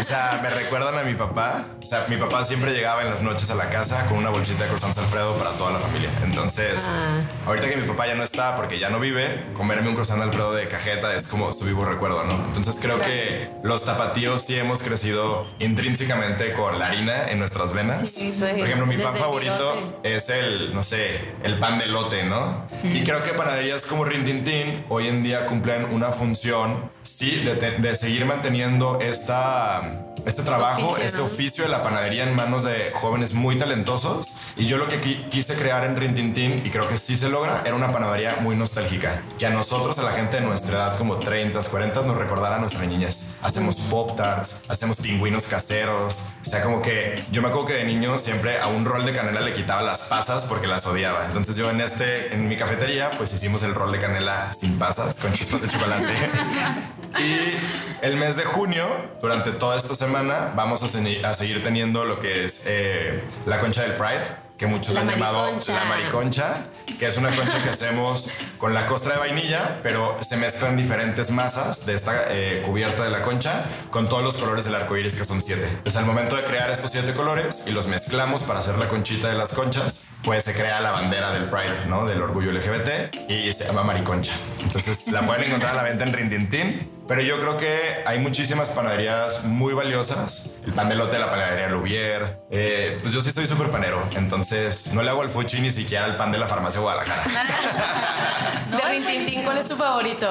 o 0.00 0.02
sea, 0.02 0.40
me 0.42 0.48
recuerdan 0.48 0.96
a 0.96 1.02
mi 1.02 1.12
papá. 1.12 1.66
O 1.82 1.84
sea, 1.84 2.06
mi 2.08 2.16
papá 2.16 2.46
siempre 2.46 2.72
llegaba 2.72 3.02
en 3.02 3.10
las 3.10 3.20
noches 3.20 3.50
a 3.50 3.54
la 3.54 3.68
casa 3.68 4.06
con 4.06 4.16
una 4.16 4.30
bolsita 4.30 4.62
de 4.62 4.68
croissants 4.70 4.96
Alfredo 4.96 5.36
para 5.36 5.50
toda 5.50 5.72
la 5.72 5.78
familia. 5.80 6.08
Entonces, 6.24 6.82
Ah. 6.86 7.20
ahorita 7.46 7.68
que 7.68 7.76
mi 7.76 7.86
papá 7.86 8.06
ya 8.06 8.14
no 8.14 8.22
está 8.24 8.56
porque 8.56 8.78
ya 8.78 8.88
no 8.88 8.98
vive, 9.00 9.48
comerme 9.52 9.86
un 9.90 9.94
croissant 9.96 10.22
Alfredo 10.22 10.54
de 10.54 10.66
cajeta 10.68 11.14
es 11.14 11.26
como 11.28 11.52
su 11.52 11.66
vivo 11.66 11.84
recuerdo, 11.84 12.24
¿no? 12.24 12.42
Entonces 12.46 12.78
creo 12.80 12.98
que 13.02 13.50
los 13.62 13.84
tapatíos 13.84 14.40
sí 14.46 14.56
hemos 14.58 14.82
crecido 14.82 15.46
intrínsecamente 15.58 16.54
con 16.54 16.78
la 16.78 16.86
harina 16.86 17.28
en 17.28 17.38
nuestras 17.38 17.74
venas. 17.74 18.08
Sí, 18.08 18.34
Por 18.40 18.48
ejemplo, 18.48 18.86
mi 18.86 18.96
pan 18.96 19.14
el 19.14 19.20
favorito 19.20 19.74
virote. 19.74 20.16
es 20.16 20.30
el, 20.30 20.74
no 20.74 20.82
sé, 20.82 21.20
el 21.44 21.58
pan 21.58 21.78
de 21.78 21.86
lote, 21.86 22.22
¿no? 22.24 22.66
Y 22.82 23.04
creo 23.04 23.22
que 23.22 23.32
panaderías 23.34 23.84
como 23.84 24.06
Rintintín 24.06 24.86
hoy 24.88 25.08
en 25.08 25.22
día 25.22 25.44
cumplen 25.44 25.97
una 25.98 26.12
función, 26.12 26.90
sí, 27.02 27.36
de, 27.44 27.56
te- 27.56 27.72
de 27.78 27.94
seguir 27.96 28.24
manteniendo 28.24 28.98
esta, 29.00 30.06
este 30.24 30.42
trabajo, 30.42 30.86
Oficio, 30.86 31.04
este 31.04 31.20
oficio 31.20 31.64
de 31.64 31.70
la 31.70 31.82
panadería 31.82 32.24
en 32.28 32.34
manos 32.34 32.64
de 32.64 32.92
jóvenes 32.94 33.34
muy 33.34 33.58
talentosos. 33.58 34.28
Y 34.56 34.66
yo 34.66 34.76
lo 34.78 34.88
que 34.88 35.00
qui- 35.00 35.28
quise 35.28 35.54
crear 35.54 35.84
en 35.84 35.96
Rintintín, 35.96 36.62
y 36.64 36.70
creo 36.70 36.88
que 36.88 36.96
sí 36.98 37.16
se 37.16 37.28
logra, 37.28 37.62
era 37.64 37.74
una 37.74 37.92
panadería 37.92 38.36
muy 38.40 38.56
nostálgica. 38.56 39.22
Que 39.38 39.46
a 39.46 39.50
nosotros, 39.50 39.98
a 39.98 40.02
la 40.02 40.12
gente 40.12 40.36
de 40.40 40.42
nuestra 40.46 40.76
edad, 40.78 40.98
como 40.98 41.18
30, 41.18 41.60
40, 41.62 42.02
nos 42.02 42.16
recordara 42.16 42.58
nuestra 42.58 42.84
niñez. 42.86 43.27
Hacemos 43.42 43.76
pop 43.76 44.16
tarts, 44.16 44.62
hacemos 44.68 44.96
pingüinos 44.96 45.44
caseros. 45.44 46.34
O 46.42 46.44
sea, 46.44 46.62
como 46.62 46.82
que 46.82 47.22
yo 47.30 47.42
me 47.42 47.48
acuerdo 47.48 47.68
que 47.68 47.74
de 47.74 47.84
niño 47.84 48.18
siempre 48.18 48.58
a 48.58 48.66
un 48.66 48.84
rol 48.84 49.04
de 49.04 49.12
canela 49.12 49.40
le 49.40 49.52
quitaba 49.52 49.82
las 49.82 50.00
pasas 50.02 50.44
porque 50.44 50.66
las 50.66 50.86
odiaba. 50.86 51.26
Entonces 51.26 51.56
yo 51.56 51.70
en 51.70 51.80
este, 51.80 52.34
en 52.34 52.48
mi 52.48 52.56
cafetería, 52.56 53.10
pues 53.16 53.32
hicimos 53.32 53.62
el 53.62 53.74
rol 53.74 53.92
de 53.92 54.00
canela 54.00 54.52
sin 54.52 54.78
pasas, 54.78 55.16
con 55.16 55.32
chispas 55.32 55.62
de 55.62 55.68
chocolate. 55.68 56.12
Y 57.18 58.04
el 58.04 58.16
mes 58.16 58.36
de 58.36 58.44
junio, 58.44 58.86
durante 59.22 59.50
toda 59.52 59.76
esta 59.76 59.94
semana, 59.94 60.52
vamos 60.54 60.82
a, 60.82 61.34
seguir 61.34 61.62
teniendo 61.62 62.04
lo 62.04 62.20
que 62.20 62.44
es 62.44 62.66
eh, 62.68 63.24
la 63.46 63.58
concha 63.58 63.82
del 63.82 63.92
Pride, 63.92 64.47
que 64.58 64.66
muchos 64.66 64.92
La 64.92 65.02
han 65.02 65.08
llamado 65.08 65.56
la 65.68 65.84
mariconcha, 65.84 66.64
que 66.98 67.06
es 67.06 67.16
una 67.16 67.30
concha 67.30 67.62
que 67.62 67.70
hacemos 67.70 68.28
con 68.58 68.74
la 68.74 68.86
costra 68.86 69.14
de 69.14 69.20
vainilla, 69.20 69.78
pero 69.84 70.18
se 70.28 70.36
mezclan 70.36 70.76
diferentes 70.76 71.30
masas 71.30 71.86
de 71.86 71.94
esta 71.94 72.24
eh, 72.28 72.62
cubierta 72.66 73.04
de 73.04 73.10
la 73.10 73.22
concha 73.22 73.64
con 73.90 74.08
todos 74.08 74.24
los 74.24 74.36
colores 74.36 74.64
del 74.64 74.74
arco 74.74 74.96
iris, 74.96 75.14
que 75.14 75.24
son 75.24 75.40
siete. 75.40 75.64
Entonces, 75.68 75.96
al 75.96 76.06
momento 76.06 76.34
de 76.34 76.42
crear 76.42 76.70
estos 76.70 76.90
siete 76.90 77.14
colores 77.14 77.64
y 77.68 77.70
los 77.70 77.86
mezclamos 77.86 78.42
para 78.42 78.58
hacer 78.58 78.76
la 78.78 78.88
conchita 78.88 79.28
de 79.28 79.34
las 79.34 79.52
conchas, 79.52 80.08
pues 80.24 80.42
se 80.44 80.54
crea 80.54 80.80
la 80.80 80.90
bandera 80.90 81.30
del 81.30 81.48
Pride, 81.48 81.86
¿no? 81.86 82.04
Del 82.04 82.20
orgullo 82.20 82.50
LGBT 82.50 83.30
y 83.30 83.52
se 83.52 83.64
llama 83.64 83.84
mariconcha. 83.84 84.32
Entonces, 84.60 85.06
la 85.08 85.22
pueden 85.22 85.44
encontrar 85.44 85.72
a 85.72 85.76
la 85.76 85.82
venta 85.84 86.04
en 86.04 86.12
Rintintín. 86.12 86.97
Pero 87.08 87.22
yo 87.22 87.40
creo 87.40 87.56
que 87.56 88.02
hay 88.04 88.18
muchísimas 88.18 88.68
panaderías 88.68 89.44
muy 89.44 89.72
valiosas. 89.72 90.50
El 90.66 90.74
pan 90.74 90.90
de 90.90 90.94
lote, 90.94 91.18
la 91.18 91.30
panadería 91.30 91.68
Lubier. 91.68 92.38
Eh, 92.50 92.98
pues 93.00 93.14
yo 93.14 93.22
sí 93.22 93.30
soy 93.30 93.46
súper 93.46 93.70
panero. 93.70 94.06
Entonces 94.14 94.92
no 94.92 95.02
le 95.02 95.08
hago 95.08 95.22
el 95.22 95.30
fuchi 95.30 95.58
ni 95.62 95.70
siquiera 95.70 96.04
al 96.04 96.18
pan 96.18 96.30
de 96.30 96.38
la 96.38 96.46
farmacia 96.46 96.80
Guadalajara. 96.80 97.24
De 98.70 98.88
Rintintín, 98.90 99.42
¿cuál 99.42 99.56
es 99.56 99.66
tu 99.66 99.74
favorito? 99.74 100.28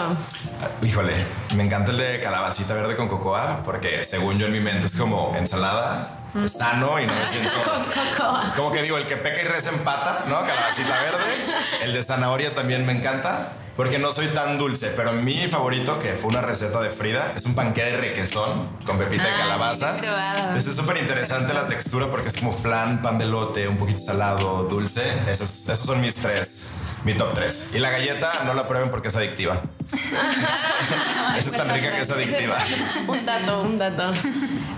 Híjole, 0.83 1.15
me 1.55 1.63
encanta 1.63 1.89
el 1.89 1.97
de 1.97 2.21
calabacita 2.21 2.75
verde 2.75 2.95
con 2.95 3.07
cocoa 3.07 3.63
porque 3.63 4.03
según 4.03 4.37
yo 4.37 4.45
en 4.45 4.51
mi 4.51 4.59
mente 4.59 4.85
es 4.85 4.95
como 4.95 5.35
ensalada, 5.35 6.19
es 6.43 6.53
sano 6.53 6.99
y 6.99 7.07
no 7.07 7.13
me 7.13 7.29
siento... 7.31 7.59
Con 7.63 7.85
cocoa. 7.85 8.53
Como 8.55 8.71
que 8.71 8.83
digo, 8.83 8.97
el 8.97 9.07
que 9.07 9.17
peca 9.17 9.41
y 9.41 9.45
reza 9.45 9.69
empata, 9.71 10.25
¿no? 10.27 10.41
Calabacita 10.41 11.01
verde. 11.01 11.25
El 11.81 11.93
de 11.93 12.03
zanahoria 12.03 12.53
también 12.53 12.85
me 12.85 12.93
encanta. 12.93 13.49
Porque 13.77 13.99
no 13.99 14.11
soy 14.11 14.25
tan 14.27 14.57
dulce, 14.57 14.91
pero 14.95 15.13
mi 15.13 15.47
favorito, 15.47 15.99
que 15.99 16.13
fue 16.13 16.31
una 16.31 16.41
receta 16.41 16.81
de 16.81 16.89
Frida, 16.89 17.33
es 17.35 17.45
un 17.45 17.53
panqué 17.53 17.83
de 17.83 17.97
requesón 17.97 18.69
con 18.85 18.97
pepita 18.97 19.23
de 19.23 19.29
Ah, 19.29 19.37
calabaza. 19.37 19.93
sí. 20.01 20.07
Entonces 20.07 20.67
es 20.71 20.75
súper 20.75 20.97
interesante 20.97 21.53
la 21.53 21.67
textura 21.67 22.07
porque 22.07 22.29
es 22.29 22.35
como 22.35 22.51
flan, 22.51 23.01
pan 23.03 23.19
de 23.19 23.25
lote, 23.27 23.67
un 23.67 23.77
poquito 23.77 23.99
salado, 24.01 24.63
dulce. 24.63 25.03
Esos, 25.29 25.69
esos 25.69 25.85
son 25.85 26.01
mis 26.01 26.15
tres, 26.15 26.71
mi 27.05 27.13
top 27.13 27.33
tres. 27.35 27.69
Y 27.73 27.77
la 27.77 27.91
galleta 27.91 28.43
no 28.45 28.55
la 28.55 28.67
prueben 28.67 28.89
porque 28.89 29.09
es 29.09 29.15
adictiva. 29.15 29.61
Esa 31.37 31.49
es 31.49 31.51
tan 31.51 31.69
rica 31.69 31.91
que 31.91 32.01
es 32.01 32.11
adictiva. 32.11 32.57
Un 33.07 33.25
dato, 33.25 33.61
un 33.61 33.77
dato. 33.77 34.11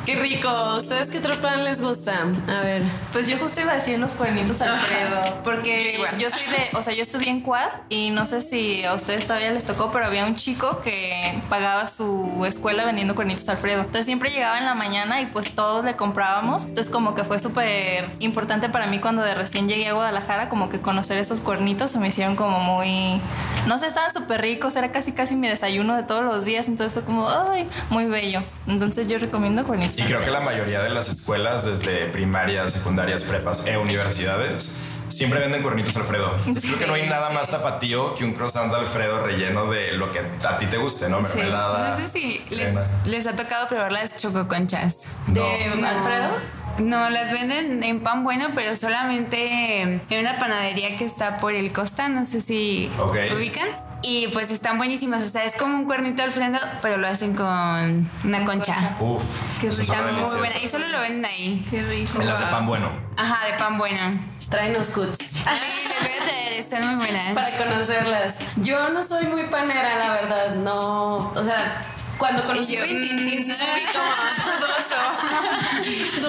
Qué 0.05 0.15
rico. 0.15 0.75
¿Ustedes 0.77 1.09
qué 1.09 1.19
otro 1.19 1.39
plan 1.39 1.63
les 1.63 1.81
gusta? 1.81 2.27
A 2.47 2.61
ver. 2.61 2.83
Pues 3.11 3.27
yo 3.27 3.37
justo 3.37 3.61
iba 3.61 3.71
a 3.71 3.75
decir 3.75 3.97
los 3.99 4.13
cuernitos 4.13 4.61
Alfredo, 4.61 5.41
porque 5.43 5.99
Yo 6.17 6.29
soy 6.29 6.43
de, 6.43 6.77
o 6.77 6.83
sea, 6.83 6.93
yo 6.93 7.03
estudié 7.03 7.29
en 7.29 7.41
Quad 7.41 7.69
y 7.89 8.11
no 8.11 8.25
sé 8.25 8.41
si 8.41 8.83
a 8.83 8.93
ustedes 8.93 9.25
todavía 9.25 9.51
les 9.51 9.65
tocó, 9.65 9.91
pero 9.91 10.05
había 10.05 10.25
un 10.25 10.35
chico 10.35 10.81
que 10.81 11.41
pagaba 11.49 11.87
su 11.87 12.43
escuela 12.45 12.85
vendiendo 12.85 13.15
cuernitos 13.15 13.47
Alfredo. 13.49 13.81
Entonces 13.81 14.05
siempre 14.05 14.31
llegaba 14.31 14.57
en 14.57 14.65
la 14.65 14.75
mañana 14.75 15.21
y 15.21 15.27
pues 15.27 15.53
todos 15.53 15.85
le 15.85 15.95
comprábamos. 15.95 16.63
Entonces 16.63 16.91
como 16.91 17.15
que 17.15 17.23
fue 17.23 17.39
súper 17.39 18.09
importante 18.19 18.69
para 18.69 18.87
mí 18.87 18.99
cuando 18.99 19.21
de 19.21 19.33
recién 19.33 19.67
llegué 19.67 19.87
a 19.87 19.93
Guadalajara, 19.93 20.49
como 20.49 20.69
que 20.69 20.81
conocer 20.81 21.17
esos 21.17 21.41
cuernitos 21.41 21.91
se 21.91 21.99
me 21.99 22.09
hicieron 22.09 22.35
como 22.35 22.59
muy, 22.59 23.21
no 23.65 23.79
sé, 23.79 23.87
estaban 23.87 24.13
súper 24.13 24.41
ricos, 24.41 24.75
era 24.75 24.91
casi 24.91 24.98
casi 25.15 25.35
mi 25.35 25.47
desayuno 25.47 25.95
de 25.95 26.03
todos 26.03 26.23
los 26.23 26.45
días, 26.45 26.67
entonces 26.67 26.93
fue 26.93 27.03
como, 27.03 27.29
ay, 27.29 27.67
muy 27.89 28.05
bello. 28.05 28.43
Entonces 28.67 29.07
yo 29.07 29.17
recomiendo 29.17 29.63
cuernitos. 29.63 29.99
Y 29.99 30.03
creo 30.03 30.21
que 30.21 30.31
la 30.31 30.39
mayoría 30.41 30.81
de 30.81 30.89
las 30.89 31.09
escuelas, 31.09 31.65
desde 31.65 32.05
primarias, 32.07 32.73
secundarias, 32.73 33.23
prepas 33.23 33.67
e 33.67 33.77
universidades, 33.77 34.75
siempre 35.09 35.39
venden 35.39 35.62
cuernitos 35.63 35.95
Alfredo. 35.97 36.33
Entonces, 36.45 36.65
creo 36.65 36.79
que 36.79 36.88
no 36.88 36.93
hay 36.93 37.07
nada 37.09 37.31
más 37.31 37.49
tapatío 37.49 38.15
que 38.15 38.23
un 38.23 38.33
croissant 38.33 38.71
de 38.71 38.79
Alfredo 38.79 39.25
relleno 39.25 39.65
de 39.71 39.93
lo 39.93 40.12
que 40.12 40.19
a 40.19 40.57
ti 40.57 40.65
te 40.67 40.77
guste, 40.77 41.09
¿no? 41.09 41.17
Sí. 41.25 41.38
Mermelada. 41.38 41.89
No 41.89 41.97
sé 41.97 42.07
si 42.09 42.41
les, 42.49 42.75
les 43.05 43.27
ha 43.27 43.33
tocado 43.35 43.67
probar 43.67 43.91
las 43.91 44.15
chococonchas. 44.17 45.03
No. 45.27 45.41
¿De 45.41 45.75
No. 45.75 45.88
Alfredo? 45.88 46.59
No, 46.79 47.09
las 47.09 47.33
venden 47.33 47.83
en 47.83 47.99
pan 47.99 48.23
bueno, 48.23 48.49
pero 48.55 48.73
solamente 48.75 49.81
en 49.81 50.01
una 50.09 50.39
panadería 50.39 50.95
que 50.95 51.03
está 51.03 51.38
por 51.38 51.51
el 51.51 51.73
Costa, 51.73 52.07
no 52.07 52.23
sé 52.23 52.39
si 52.39 52.89
Ok. 52.99 53.17
ubican. 53.35 53.67
Y 54.01 54.27
pues 54.29 54.49
están 54.49 54.77
buenísimas, 54.77 55.21
o 55.23 55.27
sea, 55.27 55.43
es 55.43 55.55
como 55.55 55.75
un 55.75 55.85
cuernito 55.85 56.23
Alfredo, 56.23 56.57
pero 56.81 56.97
lo 56.97 57.07
hacen 57.07 57.35
con 57.35 58.09
una 58.23 58.45
concha. 58.45 58.95
Uf, 58.99 59.41
Qué 59.59 59.67
eso 59.67 59.81
Está 59.81 59.95
muy 60.03 60.12
delicioso. 60.13 60.38
buena. 60.38 60.57
Y 60.63 60.67
solo 60.69 60.88
lo 60.88 60.99
venden 61.01 61.25
ahí. 61.25 61.65
Qué 61.69 61.83
rico. 61.83 62.21
En 62.21 62.27
las 62.27 62.39
de 62.39 62.45
pan 62.45 62.65
bueno. 62.65 62.89
Ajá, 63.17 63.45
de 63.45 63.53
pan 63.57 63.77
bueno. 63.77 64.19
Tráenos 64.49 64.89
cuts. 64.91 65.17
Sí, 65.19 65.38
les 65.43 65.99
voy 65.99 66.17
a 66.19 66.23
traer, 66.23 66.53
están 66.53 66.88
muy 66.88 67.05
buenas. 67.05 67.33
Para 67.35 67.57
conocerlas. 67.57 68.39
Yo 68.57 68.89
no 68.89 69.03
soy 69.03 69.27
muy 69.27 69.43
panera, 69.47 69.97
la 69.97 70.13
verdad. 70.13 70.55
No. 70.55 71.17
O 71.35 71.43
sea, 71.43 71.81
cuando 72.19 72.45
conocí 72.45 72.73
Y 72.73 72.77
yo, 72.77 72.84
Rintintín, 72.84 73.43
sí 73.43 73.51
mm, 73.51 73.55
subí 73.55 73.82
como. 73.91 74.10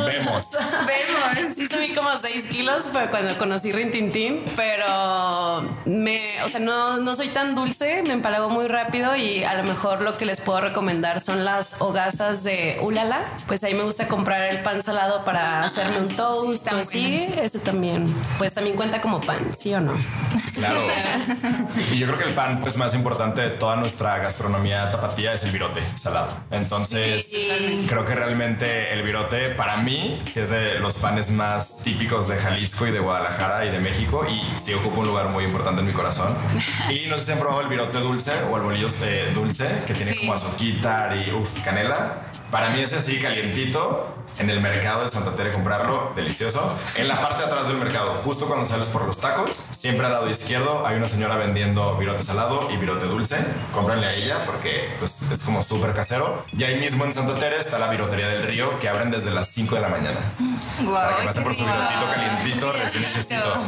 Vemos. 0.06 0.50
Vemos. 0.86 1.54
Sí 1.54 1.66
subí 1.66 1.92
como 1.92 2.10
6 2.18 2.46
kilos 2.46 2.88
pero 2.92 3.10
cuando 3.10 3.36
conocí 3.36 3.72
Rintintín, 3.72 4.44
pero 4.56 5.62
me, 5.84 6.42
o 6.44 6.48
sea, 6.48 6.60
no, 6.60 6.98
no 6.98 7.14
soy 7.14 7.28
tan 7.28 7.54
dulce, 7.54 8.02
me 8.02 8.12
empalago 8.12 8.48
muy 8.48 8.68
rápido 8.68 9.16
y 9.16 9.44
a 9.44 9.54
lo 9.54 9.64
mejor 9.64 10.00
lo 10.02 10.16
que 10.16 10.24
les 10.24 10.40
puedo 10.40 10.60
recomendar 10.60 11.20
son 11.20 11.44
las 11.44 11.82
hogazas 11.82 12.44
de 12.44 12.78
Ulala. 12.80 13.24
Pues 13.46 13.64
ahí 13.64 13.74
me 13.74 13.82
gusta 13.82 14.08
comprar 14.08 14.50
el 14.50 14.62
pan 14.62 14.82
salado 14.82 15.24
para 15.24 15.64
hacerme 15.64 15.98
un 15.98 16.14
toast 16.14 16.52
están 16.52 16.76
o 16.76 16.80
así. 16.80 17.26
Eso 17.40 17.58
también, 17.58 18.14
pues 18.38 18.52
también 18.52 18.76
cuenta 18.76 19.00
como 19.00 19.20
pan, 19.20 19.50
¿sí 19.58 19.74
o 19.74 19.80
no? 19.80 19.94
Claro. 20.60 20.86
Y 21.92 21.98
yo 21.98 22.06
creo 22.06 22.18
que 22.18 22.24
el 22.24 22.34
pan 22.34 22.60
pues 22.60 22.76
más 22.76 22.94
importante 22.94 23.40
de 23.40 23.50
toda 23.50 23.76
nuestra 23.76 24.18
gastronomía 24.18 24.90
tapatía 24.90 25.32
es 25.34 25.42
el 25.44 25.50
virote 25.50 25.80
salado. 25.94 26.28
Entonces, 26.50 27.30
creo 27.88 28.04
que 28.04 28.14
realmente 28.14 28.92
el 28.92 29.02
virote 29.02 29.50
para 29.50 29.76
mí 29.76 30.20
sí 30.26 30.40
es 30.40 30.50
de 30.50 30.78
los 30.80 30.94
panes 30.96 31.30
más 31.30 31.82
típicos 31.84 32.28
de 32.28 32.36
Jalisco 32.36 32.86
y 32.86 32.90
de 32.90 32.98
Guadalajara 33.00 33.64
y 33.66 33.70
de 33.70 33.78
México 33.80 34.24
y 34.28 34.40
sí 34.58 34.74
ocupa 34.74 34.98
un 35.00 35.06
lugar 35.08 35.28
muy 35.28 35.44
importante 35.44 35.80
en 35.80 35.86
mi 35.86 35.92
corazón. 35.92 36.36
Y 36.90 37.06
no 37.08 37.16
sé 37.18 37.26
si 37.26 37.32
han 37.32 37.38
probado 37.38 37.62
el 37.62 37.68
virote 37.68 37.98
dulce 37.98 38.32
o 38.50 38.56
el 38.56 38.62
bolillo 38.62 38.88
eh, 39.02 39.32
dulce 39.34 39.82
que 39.86 39.94
tiene 39.94 40.12
Sí. 40.12 40.18
como 40.20 40.34
azuquitar 40.34 41.16
y 41.16 41.30
canela. 41.62 42.29
Para 42.50 42.70
mí 42.70 42.80
es 42.80 42.92
así 42.92 43.20
calientito 43.20 44.12
en 44.40 44.48
el 44.48 44.60
mercado 44.60 45.04
de 45.04 45.10
Santa 45.10 45.36
Tere 45.36 45.52
comprarlo, 45.52 46.12
delicioso. 46.16 46.76
En 46.96 47.08
la 47.08 47.20
parte 47.20 47.42
de 47.42 47.48
atrás 47.48 47.68
del 47.68 47.76
mercado, 47.76 48.14
justo 48.24 48.46
cuando 48.46 48.64
sales 48.64 48.88
por 48.88 49.04
los 49.04 49.18
tacos, 49.18 49.66
siempre 49.70 50.06
al 50.06 50.12
lado 50.12 50.30
izquierdo 50.30 50.86
hay 50.86 50.96
una 50.96 51.06
señora 51.06 51.36
vendiendo 51.36 51.96
virote 51.96 52.22
salado 52.22 52.68
y 52.72 52.76
virote 52.76 53.06
dulce. 53.06 53.36
Cómpranle 53.72 54.06
a 54.06 54.14
ella 54.14 54.46
porque 54.46 54.94
pues, 54.98 55.30
es 55.30 55.44
como 55.44 55.62
súper 55.62 55.94
casero. 55.94 56.44
Y 56.56 56.64
ahí 56.64 56.80
mismo 56.80 57.04
en 57.04 57.12
Santa 57.12 57.38
Tere 57.38 57.60
está 57.60 57.78
la 57.78 57.88
virotería 57.90 58.28
del 58.28 58.42
río 58.42 58.78
que 58.78 58.88
abren 58.88 59.10
desde 59.10 59.30
las 59.30 59.48
5 59.48 59.74
de 59.74 59.80
la 59.80 59.88
mañana. 59.88 60.18
para 60.90 61.16
que 61.16 61.22
pasen 61.22 61.44
por 61.44 61.54
su 61.54 61.64
virotito 61.64 62.10
calientito, 62.10 62.72
recién 62.72 63.04
hechecito. 63.04 63.62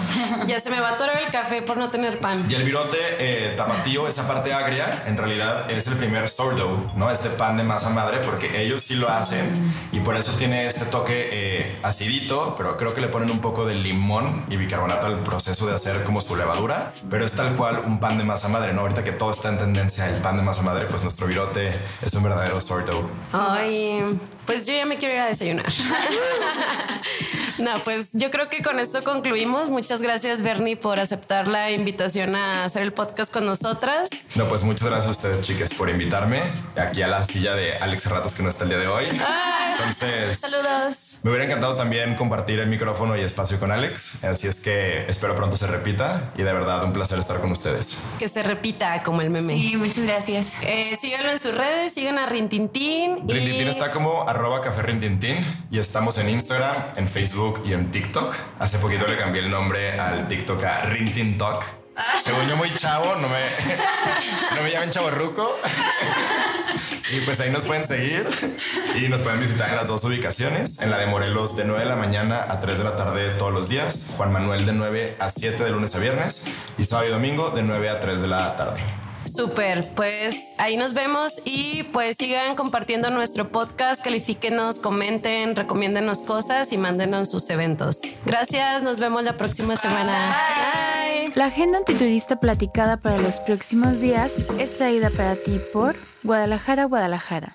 Ya 0.46 0.58
se 0.58 0.70
me 0.70 0.80
va 0.80 0.88
a 0.88 0.92
atorar 0.94 1.22
el 1.22 1.30
café 1.30 1.62
por 1.62 1.76
no 1.76 1.90
tener 1.90 2.18
pan. 2.18 2.46
Y 2.50 2.54
el 2.54 2.64
virote 2.64 2.96
eh, 3.18 3.54
tapatío, 3.56 4.08
esa 4.08 4.26
parte 4.26 4.52
agria, 4.54 5.04
en 5.06 5.16
realidad 5.16 5.70
es 5.70 5.86
el 5.86 5.96
primer 5.96 6.28
sourdough, 6.28 6.94
¿no? 6.96 7.10
Este 7.10 7.28
pan 7.28 7.56
de 7.56 7.62
masa 7.62 7.90
madre, 7.90 8.18
porque 8.24 8.62
ellos 8.62 8.71
sí 8.78 8.94
lo 8.94 9.08
hacen 9.08 9.72
y 9.92 10.00
por 10.00 10.16
eso 10.16 10.32
tiene 10.32 10.66
este 10.66 10.84
toque 10.86 11.28
eh, 11.32 11.76
acidito, 11.82 12.54
pero 12.56 12.76
creo 12.76 12.94
que 12.94 13.00
le 13.00 13.08
ponen 13.08 13.30
un 13.30 13.40
poco 13.40 13.66
de 13.66 13.74
limón 13.74 14.44
y 14.48 14.56
bicarbonato 14.56 15.06
al 15.06 15.18
proceso 15.20 15.66
de 15.66 15.74
hacer 15.74 16.04
como 16.04 16.20
su 16.20 16.36
levadura, 16.36 16.92
pero 17.10 17.24
es 17.24 17.32
tal 17.32 17.54
cual 17.56 17.82
un 17.86 18.00
pan 18.00 18.18
de 18.18 18.24
masa 18.24 18.48
madre, 18.48 18.72
¿no? 18.72 18.82
Ahorita 18.82 19.04
que 19.04 19.12
todo 19.12 19.30
está 19.30 19.48
en 19.48 19.58
tendencia 19.58 20.08
el 20.08 20.20
pan 20.22 20.36
de 20.36 20.42
masa 20.42 20.62
madre, 20.62 20.86
pues 20.86 21.02
nuestro 21.02 21.26
virote 21.26 21.72
es 22.00 22.14
un 22.14 22.22
verdadero 22.22 22.60
sourdough. 22.60 23.08
Ay, 23.32 24.04
pues 24.52 24.66
yo 24.66 24.74
ya 24.74 24.86
me 24.86 24.96
quiero 24.96 25.14
ir 25.14 25.20
a 25.20 25.26
desayunar. 25.26 25.66
no, 27.58 27.82
pues 27.84 28.10
yo 28.12 28.30
creo 28.30 28.48
que 28.50 28.62
con 28.62 28.78
esto 28.78 29.02
concluimos. 29.02 29.70
Muchas 29.70 30.02
gracias, 30.02 30.42
Bernie, 30.42 30.76
por 30.76 31.00
aceptar 31.00 31.48
la 31.48 31.70
invitación 31.70 32.36
a 32.36 32.64
hacer 32.64 32.82
el 32.82 32.92
podcast 32.92 33.32
con 33.32 33.46
nosotras. 33.46 34.10
No, 34.34 34.48
pues 34.48 34.62
muchas 34.62 34.88
gracias 34.88 35.08
a 35.08 35.10
ustedes, 35.12 35.42
chicas, 35.42 35.72
por 35.74 35.88
invitarme 35.88 36.42
aquí 36.76 37.02
a 37.02 37.08
la 37.08 37.24
silla 37.24 37.54
de 37.54 37.76
Alex 37.78 38.06
Ratos, 38.06 38.34
que 38.34 38.42
no 38.42 38.48
está 38.48 38.64
el 38.64 38.70
día 38.70 38.78
de 38.78 38.88
hoy. 38.88 39.04
Entonces, 39.72 40.38
saludos. 40.38 41.20
Me 41.22 41.30
hubiera 41.30 41.46
encantado 41.46 41.76
también 41.76 42.14
compartir 42.16 42.58
el 42.58 42.68
micrófono 42.68 43.16
y 43.16 43.20
espacio 43.20 43.58
con 43.58 43.70
Alex. 43.72 44.22
Así 44.24 44.48
es 44.48 44.60
que 44.60 45.06
espero 45.06 45.34
pronto 45.34 45.56
se 45.56 45.66
repita 45.66 46.32
y 46.36 46.42
de 46.42 46.52
verdad 46.52 46.84
un 46.84 46.92
placer 46.92 47.18
estar 47.18 47.40
con 47.40 47.52
ustedes. 47.52 47.96
Que 48.18 48.28
se 48.28 48.42
repita 48.42 49.02
como 49.02 49.22
el 49.22 49.30
meme. 49.30 49.54
Sí, 49.54 49.76
muchas 49.76 50.04
gracias. 50.04 50.48
Eh, 50.62 50.96
síganlo 51.00 51.30
en 51.30 51.38
sus 51.38 51.54
redes, 51.54 51.94
sigan 51.94 52.18
a 52.18 52.26
Rintintín. 52.26 53.28
Rintintín 53.28 53.68
está 53.68 53.90
como 53.90 54.28
arroba 54.28 54.41
café 54.60 54.82
Rintintín 54.82 55.36
y 55.70 55.78
estamos 55.78 56.18
en 56.18 56.28
Instagram, 56.28 56.74
en 56.96 57.08
Facebook 57.08 57.62
y 57.64 57.72
en 57.72 57.90
TikTok. 57.90 58.34
Hace 58.58 58.78
poquito 58.78 59.06
le 59.06 59.16
cambié 59.16 59.42
el 59.42 59.50
nombre 59.50 59.98
al 59.98 60.26
TikTok 60.26 60.62
a 60.64 60.82
Rintintok. 60.82 61.64
Según 62.24 62.48
yo 62.48 62.56
muy 62.56 62.72
chavo, 62.74 63.14
no 63.16 63.28
me, 63.28 63.38
no 64.56 64.62
me 64.62 64.70
llamen 64.70 64.90
chavorruco. 64.90 65.56
Y 67.10 67.20
pues 67.20 67.38
ahí 67.40 67.50
nos 67.50 67.64
pueden 67.64 67.86
seguir 67.86 68.26
y 68.96 69.06
nos 69.08 69.20
pueden 69.20 69.38
visitar 69.38 69.68
en 69.68 69.76
las 69.76 69.88
dos 69.88 70.02
ubicaciones. 70.04 70.80
En 70.80 70.90
la 70.90 70.96
de 70.96 71.06
Morelos 71.06 71.54
de 71.56 71.64
9 71.64 71.82
de 71.82 71.88
la 71.90 71.96
mañana 71.96 72.46
a 72.48 72.60
3 72.60 72.78
de 72.78 72.84
la 72.84 72.96
tarde 72.96 73.28
todos 73.32 73.52
los 73.52 73.68
días. 73.68 74.14
Juan 74.16 74.32
Manuel 74.32 74.64
de 74.64 74.72
9 74.72 75.16
a 75.18 75.28
7 75.28 75.62
de 75.62 75.70
lunes 75.70 75.94
a 75.94 75.98
viernes. 75.98 76.46
Y 76.78 76.84
sábado 76.84 77.08
y 77.08 77.12
domingo 77.12 77.50
de 77.50 77.62
9 77.62 77.90
a 77.90 78.00
3 78.00 78.22
de 78.22 78.28
la 78.28 78.56
tarde. 78.56 78.80
Súper, 79.24 79.88
pues 79.94 80.36
ahí 80.58 80.76
nos 80.76 80.94
vemos 80.94 81.40
y 81.44 81.84
pues 81.84 82.16
sigan 82.16 82.56
compartiendo 82.56 83.10
nuestro 83.10 83.48
podcast, 83.48 84.02
califíquenos, 84.02 84.78
comenten, 84.78 85.56
recomiéndenos 85.56 86.22
cosas 86.22 86.72
y 86.72 86.78
mándenos 86.78 87.30
sus 87.30 87.48
eventos. 87.50 88.00
Gracias, 88.24 88.82
nos 88.82 88.98
vemos 89.00 89.22
la 89.24 89.36
próxima 89.36 89.76
semana. 89.76 90.36
Bye. 91.04 91.32
La 91.34 91.46
agenda 91.46 91.78
antiturista 91.78 92.36
platicada 92.40 92.98
para 92.98 93.18
los 93.18 93.38
próximos 93.40 94.00
días 94.00 94.50
es 94.58 94.76
traída 94.76 95.10
para 95.10 95.34
ti 95.34 95.58
por 95.72 95.96
Guadalajara, 96.22 96.84
Guadalajara. 96.84 97.50